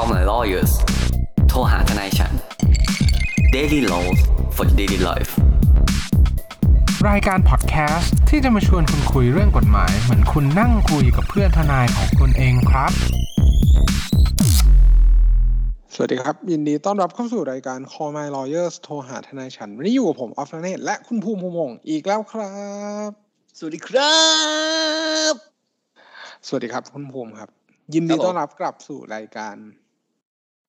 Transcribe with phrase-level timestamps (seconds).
[0.00, 0.72] Call my lawyers
[1.48, 2.32] โทรหาทนายฉัน
[3.54, 4.18] Daily Laws
[4.56, 5.32] for daily life
[7.08, 12.92] รายการพอดแคสต์ที่จะมาชวนคุณคุยเรื่องกฎหมาย เหมือนคุณนั่งคุยกับเพื่อนทนายของคุณเองครับ
[15.94, 22.54] สวัสดีครับ ยินดีต้อนรับเข้าสู่รายการ Call My Lawyers โทรหาทนายฉัน วันนี้อยู่กับผม ออฟนเนตและคุณภูมิภูมิวงศ์อีกแล้วครั
[23.08, 23.10] บ
[23.58, 24.16] สวัสดีครั
[25.32, 25.34] บ
[26.46, 27.48] สวัสดีครับคุณภูมิครับ
[27.94, 29.56] ยินดีครับผมต้อนรับกลับสู่รายการ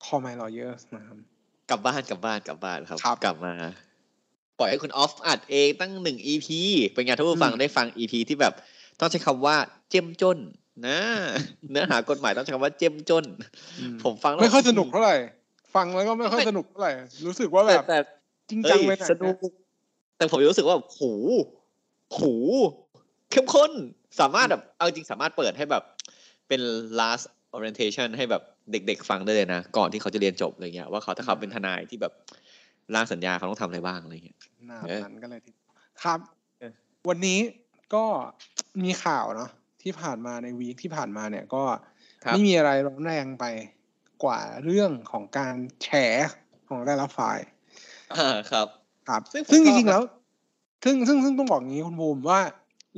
[0.08, 1.16] Call My Lawyers นะครับ
[1.70, 3.54] กลับบ้านกลับบ้านกลับบ้านครับครับกลับมา
[4.58, 6.48] ปล่อยให้คุณออฟอัดเองตั้งหนึ่ง EP
[6.92, 8.54] เป็นไงท่านผู้ฟังอืมได้ฟัง EP ที่แบบ
[9.00, 9.56] ต้องใช้คำว่า
[9.90, 10.38] เจ้มจน
[10.86, 10.98] นะ
[11.70, 13.24] เนื้อหากฎหมายต้องใช้คำว่าเจ้มจน
[14.04, 15.16] ผมฟังแล้วไม่ค่อยสนุกเท่าไหร่
[15.74, 16.92] ฟังแล้วก็ไม่ค่อยสนุกเท่าไหร่
[17.26, 17.98] รู้สึกว่าแบแต่บแต่
[18.50, 19.36] จริงจังเอ้ยไปหน่อยสนุก
[20.16, 21.00] แต่ผมรู้สึกว่าโห
[22.12, 22.20] โห
[23.30, 23.72] เข้มข้น
[24.20, 25.82] สามารถแบบเอาจริงสามารถเปิดให้แบบ
[26.48, 26.60] เป็น
[26.98, 27.24] last
[27.56, 32.12] orientation ให้แบบ เด็ก ๆ ฟังได้เลยนะก่อนที่เขาจะเรียนจบอะไรเงี้ยว่าเขาถ้าเขาเป็นทนายที่แบบ
[32.94, 34.38] ร่างสัญญาเขาต้องทำอะไรบ้างอะไรเงี้ย
[34.68, 35.50] หน้าเออนั้นก็เลยที
[36.02, 36.20] ครับ
[36.58, 36.72] เออ
[37.08, 37.38] วันนี้
[37.94, 38.04] ก็
[38.84, 39.50] มีข่าวเนาะ
[39.82, 41.64] ที่ผ่านมาในวีคที่ผ่านมาเนี่ยก็
[42.24, 43.44] ครับไม่มีอะไรร้อนแรงไป
[44.24, 45.88] กว่าเรื่องของการแฉ
[46.68, 47.38] ของแต่ละฝ่าย
[48.16, 48.66] อ่าครับ
[49.08, 50.02] ครับ ซึ่งผมซึ่งชจอบริงๆนะแล้ว
[50.84, 52.40] ซึ่งซึ่งซึ่งต้องบอกงี้คุณภูมิว่า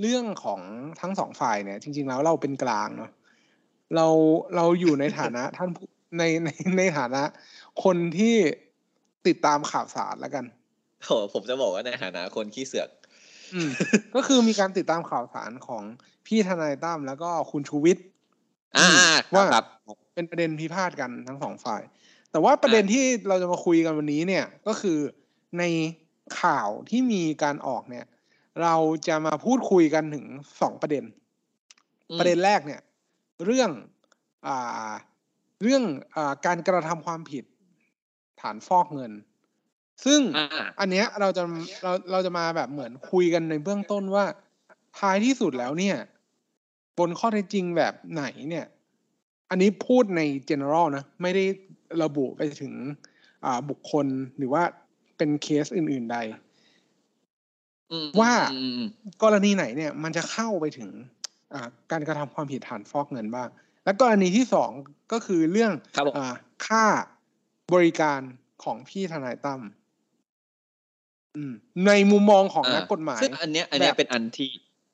[0.00, 0.60] เรื่องของ
[1.00, 3.10] ทั้งสองฝ่ายเนี่ย จริง ๆ แล้วเราเป็นกลางเนาะ
[3.96, 4.06] เรา
[4.56, 5.86] เราอยู่ในฐานะท่านผู้
[6.18, 7.22] ในในในฐานะ
[7.84, 8.36] คนที่
[9.26, 10.44] ติดตามข่าวสารแล้วกัน
[11.04, 12.88] โหผมจะบอกว่าในฐานะคนขี้เสือก
[13.54, 13.70] อืม
[14.14, 15.82] ก็คือมีการติดตามข่าวสารของ
[16.26, 18.04] พี่ทนายตั้มแล้วก็คุณชูวิทย์
[18.76, 18.88] อ่า
[19.34, 19.64] ว่าครับ
[20.14, 21.82] เป็นประเด็นพิพาทกันทั้งสองฝ่าย
[22.30, 24.98] แต่ว่าประเด็นที่เราจะมาคุยกันวันนี้เนี่ยก็คือ
[25.58, 25.64] ใน
[26.40, 28.06] ข่าวที่มีการออกเนี่ย
[28.62, 28.74] เรา
[29.08, 30.26] จะมาพูดคุยกันถึง
[30.60, 31.04] สองประเด็น
[32.10, 32.80] อืมประเด็นแรกเนี่ย
[33.44, 33.70] เรื่อง
[34.46, 34.90] อ่า
[35.62, 35.82] เรื่อง
[36.16, 37.44] อ่าการกระทำความผิด
[38.40, 39.12] ฐานฟอกเงิน
[40.04, 41.42] ซึ่งอ่าอันเนี้ยเราจะ
[41.82, 44.24] เราเราจะมาแบบเหมือนคุยกันในเบื้องต้นว่า
[44.98, 45.96] ท้ายที่สุดแล้วเนี่ย
[46.98, 48.66] บนข้อเท็จจริงแบบไหนเนี่ย
[49.50, 50.20] อันนี้พูดใน
[50.50, 51.44] general นะ ไม่ได้
[52.02, 52.72] ระบุไปถึง
[53.44, 54.06] อ่าบุคคล
[54.38, 54.62] หรือว่า
[55.16, 56.16] เป็นเคสอื่น ๆ ใด
[57.90, 58.88] อืมว่าอืมอืม
[59.22, 61.19] กรณีไหนเนี่ย มันจะเข้าไปถึงอ่า
[61.90, 63.48] การกระทำความผิดฐานฟอกเงินบ้าง
[63.84, 64.70] และกรณีที่สอง
[65.12, 66.28] ก็คือเรื่องครับผมอ่า
[66.66, 66.84] ค่า
[67.74, 68.20] บริการ
[68.64, 69.60] ของพี่ทนายตั้ม
[71.36, 71.52] อืม
[71.86, 74.50] ในมุมมองของนักกฎหมายซึ่งอันเนี้ย อันเนี้ยแบบเป็นอันที่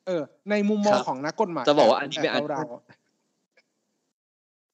[0.07, 2.61] เออ ในมุมมองครับของนักกฎหมายจะบอกว่าแบบอันนี้เป็นอันแบบเรา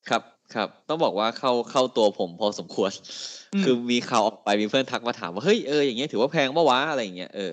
[0.09, 0.21] ครับ
[0.55, 2.91] ครับ ต้องบอกว่าเข้าเข้าตัวผมพอสมควร
[3.53, 7.51] อืมคือมีข่าวออกไปมีเพื่อนทักมาถามว่าเฮ้ยเอออย่างเงี้ยถือว่าแพงปะวะอะไรอย่างเงี้ยเออ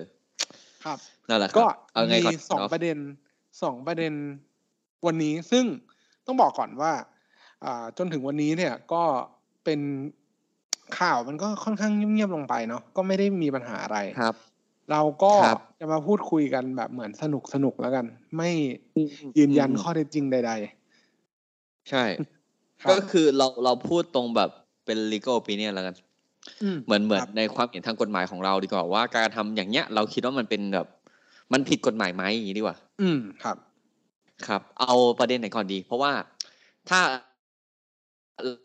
[0.85, 0.97] ครับ
[1.29, 2.97] นั่นแหละคก็รับเอาไงมีก่อนสองเนาะประเด็น
[3.63, 4.13] สองประเด็น
[5.05, 5.65] วันนี้ซึ่ง
[6.25, 6.93] ต้องบอกก่อนว่า
[7.65, 9.03] อ่าจนถึงวันนี้เนี่ยก็
[9.63, 9.79] เป็น
[10.99, 14.35] ข่าวมันก็ค่อนข้างเงียบๆลงไปเนาะก็ไม่ได้มีปัญหาอะไรครับ
[14.91, 18.05] เราก็ครับจะมาพูดคุยกันแบบเหมือนสนุกสนุกๆแล้วกัน
[18.37, 18.49] ไม่
[19.37, 20.51] ยืนยันข้อเท็จจริงใด
[21.89, 24.49] ใช่ๆก็คือเราเราพูดตรงแบบ
[24.85, 25.95] เป็น legal opinion แล้วกัน
[26.73, 30.87] มเหมือนเหมือนครับในความเห็นทางกฎหมายของเราดีกว่าว่าการทำอย่างเนี้ย เราคิดว่ามันเป็นแบบ
[31.53, 33.57] มันผิดกฎหมายไหมอย่างนี้ดีกว่า อืมครับ
[34.47, 36.11] ครับ เอาประเด็นไหนก่อนดี เพราะว่า
[36.89, 36.99] ถ้า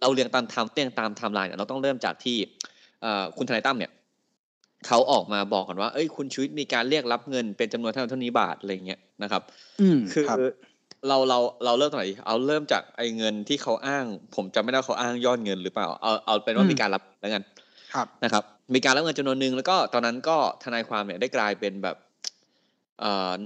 [0.00, 2.36] เราเรียงตาม time เรียงตามไทม์ไลน์เนี่ยเราต้องเริ่มจากที่
[3.02, 3.92] เอ่อคุณทนายตั้มเนี่ย
[4.86, 9.42] เขาออกมาบอกก่อนว่า เอ้ย คุณชูวิทย์มีการเรียกรับเงินเป็นจำนวนเท่านั้นเท่านี้บาทอะไรเงี้ยนะครับ
[9.80, 10.38] อืมคือครับ
[11.08, 14.04] เราเราเราเริ่มตรงไหนดีเอาเริ่มจากไอ้เงินที่เขาอ้าง
[14.34, 17.42] ผมจำไม่ได้ว่าเขาอ้างยอดเงินหรือเปล่า เอาเอาเป็นว่าอืมมีการรับแล้วกัน
[17.94, 22.05] ครับนะครับ มีการรับเงินจำนวนหนึ่งแล้วก็ตอนนั้นก็ทนายความเนี่ยได้กลายเป็นแบบเอ่อ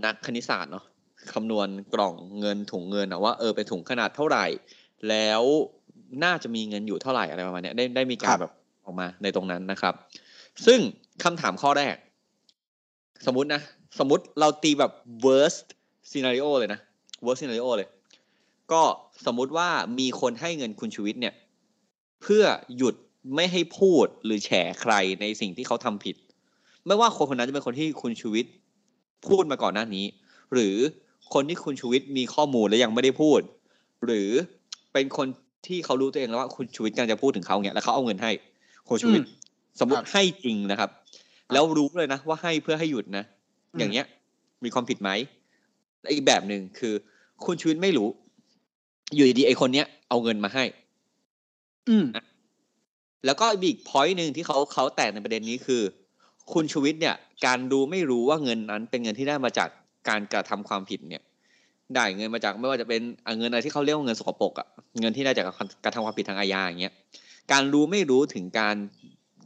[0.04, 0.84] นักคณิตศาสตร์เนาะ
[1.32, 4.46] คำนวณกล่องเงินถุงเงินอะว่าเออเป็นถุงขนาดเท่าไหร่
[5.08, 5.42] แล้ว
[6.24, 8.52] น่าจะมีเงินอยู่เท่าไหร่อะไรประมาณนี้ได้ได้มีการแบบ
[8.84, 9.94] ออกมาในตรงนั้นนะครับ
[10.66, 10.80] ซึ่ง
[11.24, 11.96] คำถามข้อแรก
[13.26, 13.60] สมมตินะ
[13.98, 14.92] สมมติเราตีแบบ
[15.26, 15.66] worst
[16.10, 16.80] scenario เลยนะ
[17.24, 17.88] worst scenario เลย
[18.72, 18.82] ก็
[19.26, 21.34] สมมุติว่ามีคนให้เงินคุณชูวิทย์เนี่ย
[22.22, 22.44] เพื่อ
[22.76, 22.94] หยุด
[23.34, 26.16] ไม่ให้พูดหรือแฉใครในสิ่งที่เขาทำผิด
[26.86, 28.52] ไม่ว่าคนคนนั้นจะเป็นคนที่คุณชูวิทย์
[29.28, 30.04] พูดมาก่อนหน้านี้
[30.54, 30.76] หรือ
[31.34, 33.40] คนที่คุณชูวิทย์มีข้อมูลและยังไม่ได้พูด
[34.06, 34.30] หรือ
[34.92, 35.26] เป็นคน
[35.66, 38.30] ที่เขารู้ตัวเองแล้วว่าคุณชูวิทย์กำลังจะพูดถึงเขาเนี่ยแล้วเขาเอาเงินให้
[38.88, 39.28] คุณชูวิทย์
[39.80, 40.90] สมมคติรับให้จริงนะครับ
[41.52, 43.24] แล้วรู้เลยนะว่าให้เพื่อให้หยุดนะ
[43.78, 44.06] อย่างเงี้ย
[44.64, 45.10] มีความผิดไหม
[46.02, 46.94] และอีกแบบหนึ่งคือ
[47.44, 48.08] คุณชูวิทย์ไม่รู้
[49.14, 50.64] อยู่ดีๆไอ้คนเนี้ยเอาเงินมาให้
[51.88, 52.04] อืม
[53.26, 55.82] แล้วก็อีกพอยต์หนึ่งที่เขาเขาแตกในประเด็นนี้คือ
[56.54, 57.16] คุณชูวิทย์เนี่ย
[57.46, 59.68] การดูไม่รู้ว่าเงินนั้น เป็นเงินที่ได้มาจาก
[60.08, 61.22] การกระทำความผิดเนี่ย
[61.94, 64.66] ได้เงินมาจากไม่ว่าจะเป็นอะเงินอะไรที่เขาเรียกว่าเงินสกปรกอะ
[65.00, 65.46] เงินที่ได้จาก
[65.84, 66.94] การทำความผิดทางอาญาอย่างเงี้ย
[67.52, 68.76] การรู้ไม่รู้ถึงการ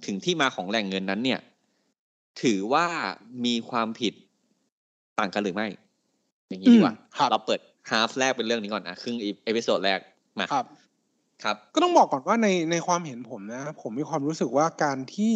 [0.06, 1.41] ถึงที่มาของแหล่งเงินนั้นเนี่ย
[2.43, 2.87] ถือว่า
[3.45, 4.12] มีความผิด
[5.19, 5.67] ต่างกันหรือไม่
[6.49, 7.61] อย่างนี้ดีกว่าอืมครับเราเปิด
[7.91, 9.99] half แรกเป็นเรื่องนี้ก่อนนะครึ่ง episode แรก
[10.39, 10.67] มาครับ
[11.45, 15.35] ครับ ก็ต้องบอกก่อนว่าในในความเห็นผมนะ ผมมีความรู้สึกว่าการที่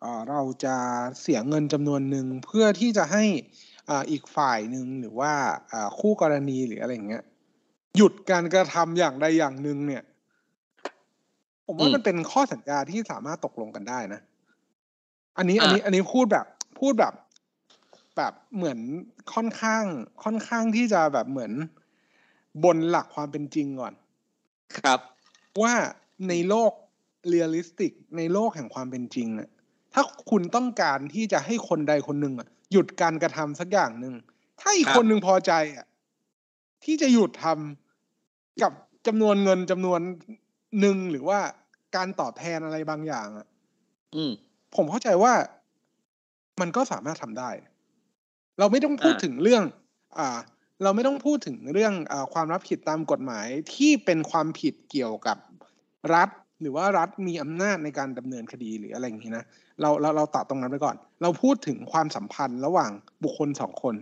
[0.00, 0.76] เอ่อเราจะ
[1.20, 3.24] เสียเงินจำนวนหนึ่งเพื่อที่จะให้
[3.88, 5.32] อ่าอีกฝ่ายหนึ่งหรือว่า
[5.72, 7.24] อ่าคู่กรณีหรืออะไรอย่างเงี้ย
[7.96, 10.02] หยุดการกระทำอย่างใดอย่างหนึ่งเนี่ย
[11.66, 14.20] ผมว่าอืมมันเป็นข้อสัญญาที่สามารถตกลงกันได้นะ
[15.38, 16.46] อันนี้อะอันนี้อันนี้พูดแบบ
[16.80, 17.14] พูดแบบ
[18.16, 18.78] แบบเหมือน
[19.34, 19.84] ค่อนข้าง
[20.24, 21.52] ค่อนข้างที่จะแบบเหมือน
[22.64, 23.94] บนหลักความเป็นจริงก่อน
[24.78, 25.00] ครับ
[25.62, 25.74] ว่า
[26.28, 26.72] ในโลก
[27.28, 29.50] realistic ในโลกแห่งความเป็นจริงเนี่ย
[30.00, 34.14] ถ้าคุณต้องการที่จะให้คนใดคนหนึ่งอะหยุดการกระทำสักอย่างหนึ่ง
[34.60, 35.86] ถ้าอีกครับคนหนึ่งพอใจอะ
[36.84, 38.72] ที่จะหยุดทำกับ
[39.06, 40.00] จำนวนเงินจำนวน
[40.80, 41.40] หนึ่งหรือว่า
[41.96, 43.46] การตอบแทนอะไรบางอย่างอะ
[44.14, 44.32] อืม
[44.74, 45.32] ผมเข้าใจว่า
[46.60, 47.50] มันก็สามารถทำได้
[48.58, 49.64] เราไม่ต้องพูดอ่าถึงเรื่อง
[50.18, 50.38] อ่า
[50.82, 55.38] เราไม่ต้องพูดถึงเรื่องอาความรับผิดตามกฎหมายที่เป็นความผิดเกี่ยวกับ
[56.14, 56.28] รัฐ
[56.60, 59.44] หรือว่ารัฐมีอำนาจในการดำเนินคดีหรืออะไรอย่างนี้นะ
[59.80, 62.90] เราเราเราตัดตรงนั้นไปก่อน เราพูดถึงความสัมพันธ์ระหว่าง
[63.24, 63.94] บุคคลสองคน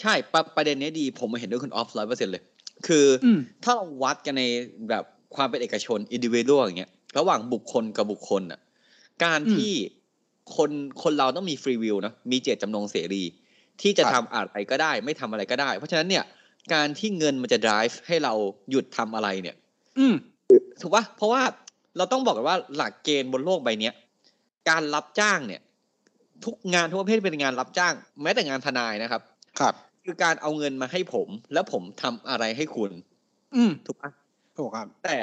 [0.00, 2.42] ใช่ประประเด็นนี้ดีผมเห็นด้วยคุณออฟร้อยเปอร์เซ็นเลย
[2.86, 4.42] คืออืมถ้าเราวัดกันใน
[4.88, 5.04] แบบ
[5.36, 8.60] ความเป็นเอกชนอินดิวิ u a l อย่างเงี้ยระหว่างบุคคลกับบุคคลอะ
[9.24, 9.72] การอืมที่
[10.56, 10.70] คน
[11.02, 13.22] คนเราต้องมี free will นะมีเจตจำนงเสรี
[13.82, 16.24] ที่จะทำรับอะไรก็ได้ ไม่ทำอะไรก็ได้ เพราะฉะนั้นเนี่ย
[16.74, 18.32] การที่เงินมันจะ drive ให้เรา
[18.70, 19.56] หยุดทำอะไรเนี่ย
[19.98, 20.14] อืม
[20.80, 21.42] ถูกปะเพราะว่า
[21.96, 23.94] เราต้องบอกกันว่าหลักเกณฑ์บนโลกใบเนี้ย
[24.68, 25.62] การรับจ้างเนี่ย
[26.44, 29.22] ทุกงานทุกประเภทเป็นงานรับจ้าง แม้แต่งานทนายนะครับ
[29.60, 32.90] ครับ คือการเอาเงินมาให้ผม แล้วผมทำอะไรให้คุณ
[33.54, 34.10] อืมถูกปะ
[34.56, 35.18] ถูกครับ แต่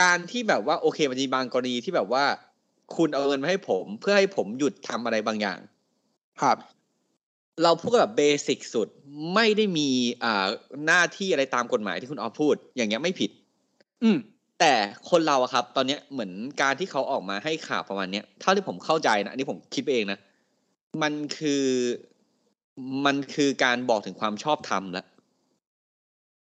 [0.00, 2.24] การที่แบบว่าโอเคมันมีบางกรณีที่แบบว่า
[2.96, 5.58] คุณเอาเงินมาให้ผม เพื่อให้ผมหยุดทำอะไรบางอย่าง
[6.42, 6.56] ครับ
[7.62, 8.88] เราพูดกันแบบเบสิกสุด
[9.34, 9.88] ไม่ได้มี
[10.24, 10.46] อ่า
[10.86, 13.30] หน้าที่อะไรตามกฎหมายที่คุณออฟพูด อย่างเงี้ยไม่ผิด
[14.02, 14.16] อืม
[14.60, 14.72] แต่
[15.10, 16.32] คนเราอะครับ ตอนเนี้ยเหมือน
[16.62, 20.18] การที่เขาออกมาให้ข่าวประมาณเนี้ยเท่าที่ผมเข้าใจนะอันนี้ผมคิดไปเองนะ
[21.02, 21.64] มันคือ
[23.06, 25.06] มันคือการบอกถึงความชอบธรรมแล้ว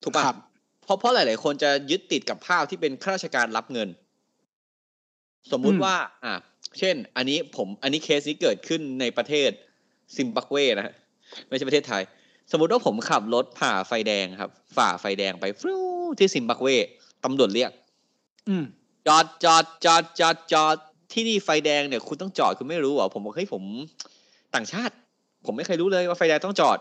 [0.02, 0.36] ถูกปะครับ
[0.84, 3.88] เพราะเพราะหลาย ๆ คนจะยึดติดกับภาพที่เป็นข้าราชการรับเงิน
[5.52, 6.34] สมมุติอืมว่า อะ
[6.78, 9.50] เช่น อันนี้ผมอันนี้เคสนี้เกิดขึ้นในประเทศ
[10.16, 10.94] ซิมบับเวนะฮะ
[11.48, 12.02] ไม่ใช่ประเทศไทย
[12.50, 15.76] สมมุติว่าผมขับรถผ่าไฟแดงครับ ฝ่าไฟแดงไปฟรู
[16.18, 16.68] ที่ซิมบับเว
[17.24, 17.85] ตำรวจเรียกอืม
[19.06, 20.76] จอดจอดจอดจอดจอด
[21.12, 23.62] ที่นี่ไฟแดงเนี่ยคุณต้องจอดคุณไม่รู้เหรอผมบอกเฮ้ยผม
[24.54, 24.94] ต่างชาติ
[25.46, 26.78] ผมไม่เคยรู้เลยว่าไฟแดงต้องจอด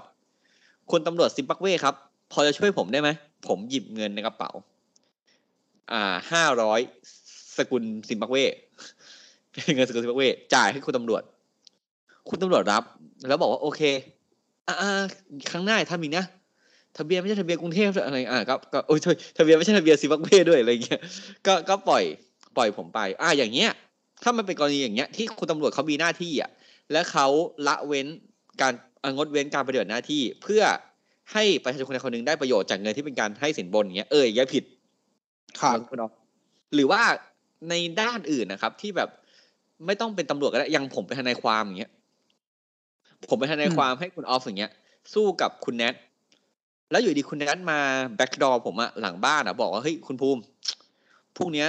[0.91, 1.95] คุณตำรวจซิมบับเวครับ
[2.31, 3.09] พอจะช่วยผมได้ไหม
[3.47, 4.51] ผมหยิบเงินในกระเป๋า
[5.91, 6.01] อ่า
[6.31, 6.79] ห้าร้อย
[7.57, 8.35] สกุลซิมบับเว
[9.51, 10.23] เป็นเงินสกุลซิมบับเว
[10.53, 11.23] จ่ายให้คุณตำรวจ
[12.29, 12.83] คุณตำรวจรับ
[13.27, 13.81] แล้วบอกว่าโอเค
[14.67, 15.01] อ่า
[15.49, 16.25] ครั้งหน้าทำอีกนะ
[16.97, 21.01] ทะเบียนไม่ใช่ทะเบียนกรุงเทพด้วยอะไรอ่าก็ก็โอ้ยโทษทะเบียนไม่ใช่ทะเบียนซิมบับเวด้วยอะไรอย่างเงี้ย
[21.47, 22.03] ก็ก็ปล่อย
[22.57, 23.71] ปล่อยผมไป อ่าอย่างเงี้ย
[24.23, 26.49] ถ้ามันเป็นกรณีอย่างเงี้ย ที่คุณตำรวจเขามีหน้าที่อะ
[26.91, 27.27] และเขา
[27.67, 28.07] ละเว้น
[28.61, 30.63] การอ่างดเว้นการปฏิบัติหน้าที่ เพื่อ
[31.33, 34.63] ให้ประชาชนคนใดคนหนึ่งได้ประโยชน์จากเงินที่เป็นการให้สินบนอย่างเงี้ยเอออย่างเงี้ยผิด
[35.59, 36.11] ครับคุณอ๊อฟ
[36.75, 37.01] หรือว่า
[37.69, 39.09] ในด้านอื่นนะครับ ที่แบบ
[39.85, 41.91] ไม่ต้องเป็นตำรวจก็ได้อยังผมเป็นทนายความอย่างเงี้ย
[43.29, 44.71] ผมเป็นทนายอืมความให้คุณออฟอย่างเงี้ย
[45.13, 45.95] สู้กับคุณแนท
[46.91, 47.79] แล้วอยู่ดีคุณแนทมา
[48.15, 50.41] แบ็กดอร์ผมอะหลังบ้านอะบอกว่าเฮ้ยคุณภูมิ
[51.37, 51.67] พรุ่งเนี้ย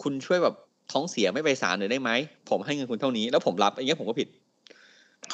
[0.00, 0.54] คุณช่วยแบบ
[0.92, 2.10] ท้องเสียไม่ไปศาลหน่อยได้ไหม
[2.48, 4.28] ผมให้เงินคุณเท่านี้แล้วผมรับอย่างเงี้ยผมก็ผิด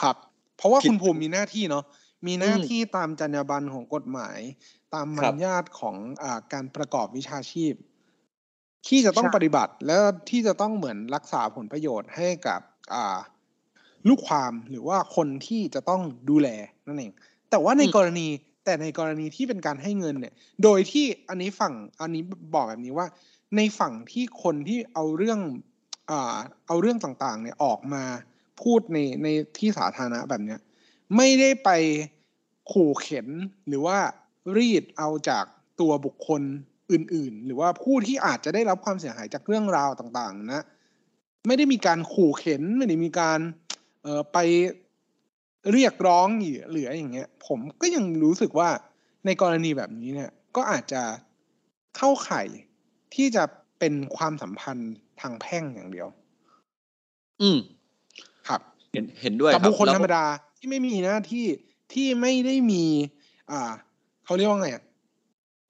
[0.01, 0.17] ครับ
[0.57, 1.85] เพราะว่าผิดคุณภูมิมีหน้าที่เนาะ
[2.27, 4.39] มีหน้าอืมที่ตามจรรยาบรรณของกฎหมาย
[4.95, 7.75] ตามมัครัญบญาติของอาการประกอบวิชาชีพ
[8.89, 12.61] ที่จะต้องใช่ปฏิบัติแล้วที่จะต้องเหมือนรักษาผลประโยชน์ให้กับ
[12.95, 13.19] อ่า
[14.09, 16.49] ลูกความหรือว่าคนที่จะต้องดูแล
[16.87, 17.13] นั่นเอง
[17.51, 18.29] แต่ว่าในกรณี
[18.65, 22.23] แต่ในกรณีที่เป็นการให้เงินเนี่ย โดยที่อันนี้ฝั่งอันนี้
[22.55, 23.07] บอกแบบนี้ว่า
[23.57, 25.41] ในฝั่งที่คนที่เอาเรื่อง
[26.67, 28.05] เอาเรื่องต่างๆ เนี่ยออกมา
[28.63, 29.29] พูดในใน
[29.59, 30.61] ที่สาธารณะแบบเนี้ย
[31.17, 31.71] ไม่ได้ไป
[32.73, 33.29] ขู่เข็น
[33.69, 33.99] หรือว่า
[34.57, 35.45] รีดเอาจาก
[35.81, 36.43] ตัวบุคคล
[36.93, 40.65] อื่น ๆ หรือว่าผู้ที่อาจจะได้รับความเสียหายจากเรื่องราวต่าง ๆ นะ
[41.49, 43.41] ไม่ได้มีการขู่เข็นไม่ได้มีการ
[44.03, 44.39] เอ่อไป
[45.73, 48.69] เรียกร้องหรือหรืออะไรอย่างเงี้ย ผมก็ยังรู้สึกว่า
[49.27, 51.03] ในกรณีแบบนี้เนี่ย ก็อาจจะ
[51.97, 52.47] เข้าข่าย
[53.15, 53.45] ที่จะ
[53.79, 56.09] เป็นความสัมพันธ์ทางแพ่งอย่างเดียว
[57.43, 57.59] อืม
[58.49, 58.61] ครับ
[58.93, 60.25] เห็นเห็นด้วยกับรับบุคคลแล้วธรรมดา
[60.59, 61.47] ที่ไม่มีหน้าที่
[61.93, 62.85] ที่ไม่ได้มี
[63.51, 63.73] อ่า
[64.25, 64.85] เขาเรียกว่าไงอะ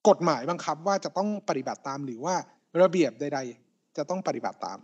[0.09, 2.35] กฎหมายบังคับว่าจะต้องปฏิบัติตามหรือว่า
[2.83, 4.79] ระเบียบใด ๆ จะต้องปฏิบัติตาม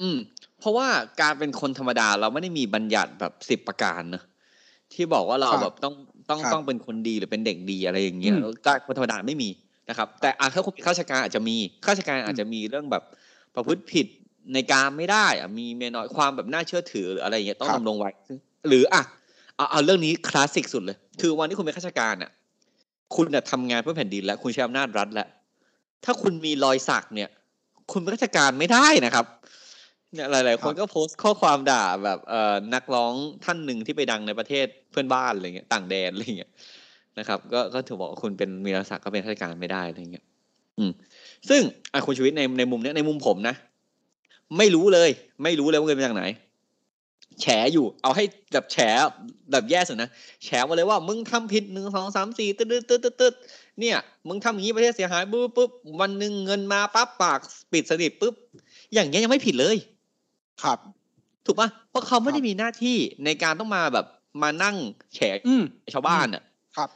[0.00, 0.18] อืม
[0.58, 0.88] เพราะว่า
[1.20, 4.22] การเป็นคนธรรมดาเราไม่ได้มีบัญญัติแบบสิบประการนะ
[4.92, 5.94] ที่บอกว่าเราครับแบบต้อง
[6.30, 9.50] ต้องครับต้องเป็นคนดีหรือเป็นเด็กดีอะไรอย่างเงี้ยอืมการคนธรรมดาไม่มี
[9.88, 13.02] นะครับ แต่อาถ้าคนเป็นข้าราชการอาจจะมีข้าราชการอาจจะมีเรื่องแบบ
[13.54, 14.06] ประพฤติผิด
[14.54, 18.36] ในการไม่ได้อะมีเมียน้อยความแบบน่าเชื่อถือหรืออะไรอย่างเงี้ยต้องครับดำรงไว้ซึ่ง
[18.68, 19.02] หรืออะ
[19.56, 22.30] เอาเอาเรื่องนี้คลาสสิกสุดเลย คือวันที่คุณเป็นข้าราชการอะ
[23.14, 25.28] คุณน่ะทำงานเพื่อแผ่นดินแล้ว คุณใช้อำนาจรัฐแล้ว
[26.04, 27.28] ถ้าคุณมีรอยสักเนี่ย
[27.92, 29.26] คุณเป็นราชการไม่ได้นะครับ
[30.14, 33.12] เนี่ยหลาย ๆ คนก็โพสต์ข้อความด่าแบบเอ่อนักร้อง
[33.44, 36.50] ท่านหนึ่งที่ไปดังในประเทศเพื่อนบ้านอะไรเงี้ยต่างแดนอะไรเงี้ย
[37.18, 40.24] นะครับ ก็ก็ถือบอกว่าคุณเป็นมีรอยสักก็เป็นข้าราชการไม่ได้อะไรเงี้ย
[40.78, 40.92] อืม
[41.48, 41.60] ซึ่ง
[41.92, 43.54] อะคุณชีวิตในในมุมเนี้ยในมุมผมนะ
[44.58, 45.10] ไม่รู้เลย
[45.42, 46.24] ไม่รู้เลยว่าเงินมาจากไหน
[47.40, 48.76] แฉอยู่ เอาให้แบบแฉ
[49.50, 50.10] แบบแย่สุดนะ
[50.44, 53.34] แฉมาเลยว่ามึงทำผิดหนึ่งสองสามสี่ตึ๊ดตึ๊ดตึ๊ดตึ๊ดตืด
[53.80, 53.96] เนี่ย
[54.28, 57.40] มึงทำอย่างนี้ประเทศเสียหายปุ๊บปุ๊บวันหนึ่งเงินมาปั๊บปาก
[57.72, 58.34] ปิดสนิทปุ๊บ
[58.94, 59.76] อย่างเงี้ยยังไม่ผิดเลย
[60.62, 60.78] ครับ
[61.46, 64.06] ถูกปะเพราะเขาไม่ครับได้มีหน้าที่ในการต้องมาแบบ
[64.42, 64.76] มานั่ง
[65.14, 65.62] แฉอืม
[65.92, 66.42] ชาวบ้านอะ
[66.76, 66.90] ครับ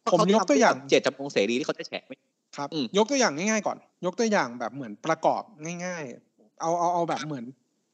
[0.00, 2.16] เพราะผมเขายกตัวอย่างทำเพื่เจตจำนงเสรีที่เขาจะแฉไม่
[2.56, 5.42] ครับอืมยกตัวอย่างง่ายๆก่อน ยกตัวอย่างแบบเหมือนประกอบ
[5.86, 7.44] ง่าย ๆ เอาเอาเอาแบบเหมือน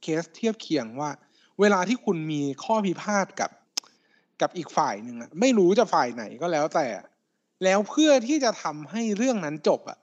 [0.02, 1.10] เคสเทียบเคียงว่า
[1.60, 3.50] เวลาที่คุณมีข้อพิพาทกับ
[4.40, 6.86] กับอีกฝ่ายหนึ่งอะไม่รู้จะฝ่ายไหนก็แล้วแต่
[7.64, 9.98] แล้วเพื่อที่จะทำให้เรื่องนั้นจบอะ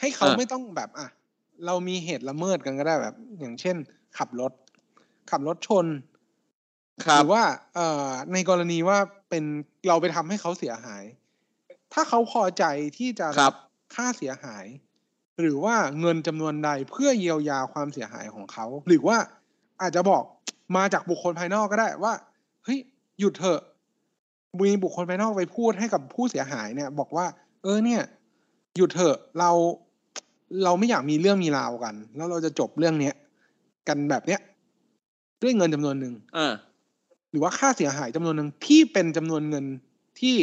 [0.00, 1.08] ให้เขาอะไม่ต้องแบบอะ
[1.66, 3.76] เรามีเหตุละเมิดกันก็ได้แบบ อย่างเช่น
[4.18, 4.52] ขับรถ
[5.30, 5.86] ขับรถชน
[7.04, 8.98] ครัหบรือว่าเอ่อในกรณีว่า
[9.30, 9.44] เป็น
[9.88, 11.04] เราไปทำให้เขาเสียหาย
[11.92, 12.64] ถ้าเขาพอใจ
[12.98, 13.54] ที่จะครับ
[13.94, 14.66] ค่าเสียหาย
[15.40, 19.18] หรือว่าเงินจำนวนใดเพื่อเยียวยาความเสียหายของเขา หรือว่า
[19.80, 20.24] อาจจะบอก
[20.76, 22.12] มาจากบุคคลภายนอกก็ได้ว่า
[22.64, 22.78] เฮ้ย
[23.20, 23.60] หยุดเถอะ
[24.60, 27.26] มีบุคคลภายนอกไปพูดให้กับผู้เสียหายเนี่ย บอกว่า
[27.62, 28.02] เออเนี่ย
[28.76, 29.50] หยุดเถอะเรา
[30.64, 33.14] เราไม่อยากมีเรื่องมีราวกัน แล้วเราจะจบเรื่องเนี้ย
[33.88, 34.40] กันแบบเนี้ย
[35.42, 36.54] ด้วยเงินจำนวนหนึ่งอ่า
[37.30, 39.64] หรือว่าค่าเสียหายจำนวนหนึ่งที่เป็นจำนวนเงิน
[40.20, 40.36] ที่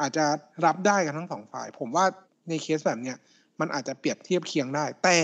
[0.00, 0.24] อาจจะ
[0.64, 2.04] รับได้กันทั้งสองฝ่าย ผมว่า
[2.48, 3.16] ในเคสแบบเนี้ย
[3.60, 5.18] มันอาจจะเปรียบเทียบเคียงได้ แต่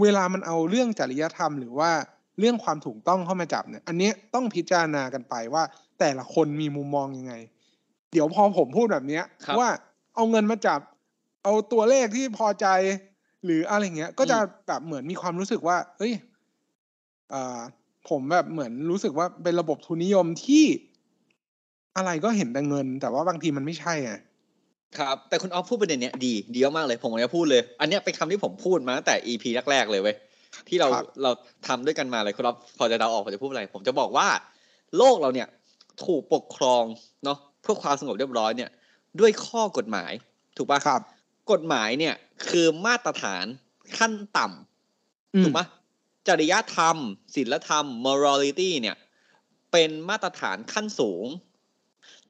[0.00, 1.90] เวลามันเอาเรื่องจริยธรรม หรือว่า
[2.38, 5.62] เรื่องความถูกต้องเข้ามาจับเนี่ย อันเนี้ยต้องพิจารณากันไปว่า
[6.00, 7.34] แต่ละคนมีมุมมองยังไง
[8.12, 9.68] เดี๋ยวพอผมพูดแบบเนี้ยครับว่า
[10.14, 10.80] เอาเงินมาจับ
[11.44, 12.66] เอาตัวเลขที่พอใจ
[13.44, 16.12] หรืออะไรเงี้ย ก็จะแบบเหมือนมีความรู้สึกว่า เอ้ย
[17.32, 17.60] อ่า
[18.08, 20.64] ผมแบบเหมือนรู้สึกว่าเป็นระบบทุนนิยมที่
[21.96, 24.12] อะไรก็เห็นแต่เงิน แต่ว่าบางทีมันไม่ใช่ไง
[24.98, 30.16] ครับ แต่คุณออฟพูดประเด็นเนี้ยดีดีมากๆเลย ผมจะพูดเลย อันเนี้ยเป็นคำที่ผมพูดมาตั้งแต่ EP แรกๆเลยเว้ย
[30.68, 31.30] ที่เราครับเรา
[31.66, 34.28] ทำด้วยกันมาเลยคุณออฟพอจะเดาออกผมจะพูดอะไร ผมจะบอกว่า
[34.96, 35.48] โลกเราเนี่ย
[36.04, 36.84] ถูกปกครอง
[37.24, 38.70] เนาะเพื่อความสงบเรียบร้อยเนี่ย
[39.20, 40.12] ด้วยข้อกฎหมาย
[40.56, 41.00] ถูกปะครับ
[41.50, 42.14] กฎหมายเนี่ย
[42.48, 43.44] คือมาตรฐาน
[43.98, 45.60] ขั้นต่ำอืมถูกไหม
[46.28, 46.96] จริยธรรม
[47.34, 48.96] ศีลธรรม morality เนี่ย
[49.72, 51.26] เป็นมาตรฐานขั้นสูง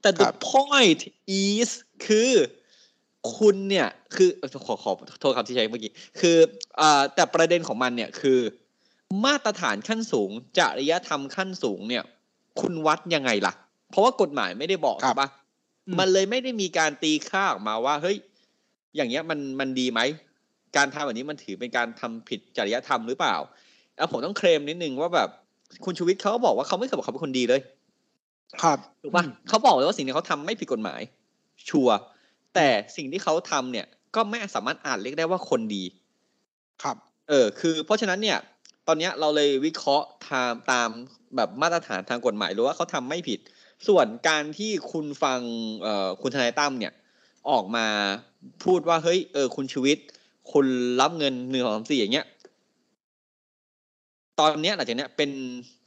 [0.00, 1.00] แต่ the ครับ point
[1.44, 1.70] is
[2.06, 2.32] คือ
[3.36, 6.36] คุณเนี่ย คือเอ่อขอขอโทษคำที่ใช้เมื่อกี้ คือ
[6.80, 8.40] อ่าแต่ประเด็นของมันเนี่ยคือ
[9.24, 12.04] มาตรฐานขั้นสูงจริยธรรมขั้นสูงเนี่ย
[12.60, 13.54] คุณวัดยังไงล่ะ
[13.90, 15.28] เพราะว่ากฎหมายไม่ได้บอกครับใช่ปะ
[15.86, 18.16] อืมมันเลยไม่ได้มีการตีค่าออกมาว่า เฮ้ย
[18.96, 20.00] อย่างเงี้ยมันมันดีไหม
[20.76, 23.36] การทำแบบนี้มันถือเป็นการทำผิดจริยธรรมหรือเปล่า
[23.96, 25.28] แล้วผมต้องเคลมนิดนึงว่าแบบ
[25.84, 27.60] คุณชูวิทย์เขาก็บอกว่าเขาไม่เคยบอกเขาเป็นคนดีเลย
[28.62, 31.00] ครับถูกปะเขาบอกเลยว่าสิ่งที่เขาทำไม่ผิดกฎหมาย
[31.70, 31.96] ชัวร์
[32.54, 35.84] แต่สิ่งที่เขาทำเนี่ย ก็ไม่สามารถอ่านเรียกได้ว่าคนดี
[36.82, 36.96] ครับ
[37.28, 38.38] เออ คือ เพราะฉะนั้นเนี่ย
[38.86, 40.88] ตอนเนี้ยเราเลยวิเคราะห์ตามตาม
[41.36, 43.40] แบบมาตรฐานทางกฎหมายหรือว่าเขาทำไม่ผิด
[43.88, 45.40] ส่วนการที่คุณฟัง
[45.82, 46.92] เอ่อคุณทนายตั้มเนี่ย
[47.50, 47.86] ออกมา
[48.64, 49.98] พูดว่าเฮ้ยเออคุณชีวิต
[50.52, 50.66] คุณ
[51.00, 52.26] รับเงินหนึ่งสองสามสี่อย่างเงี้ย
[54.38, 55.30] ตอนเนี้ยหลังจากเนี้ยเป็น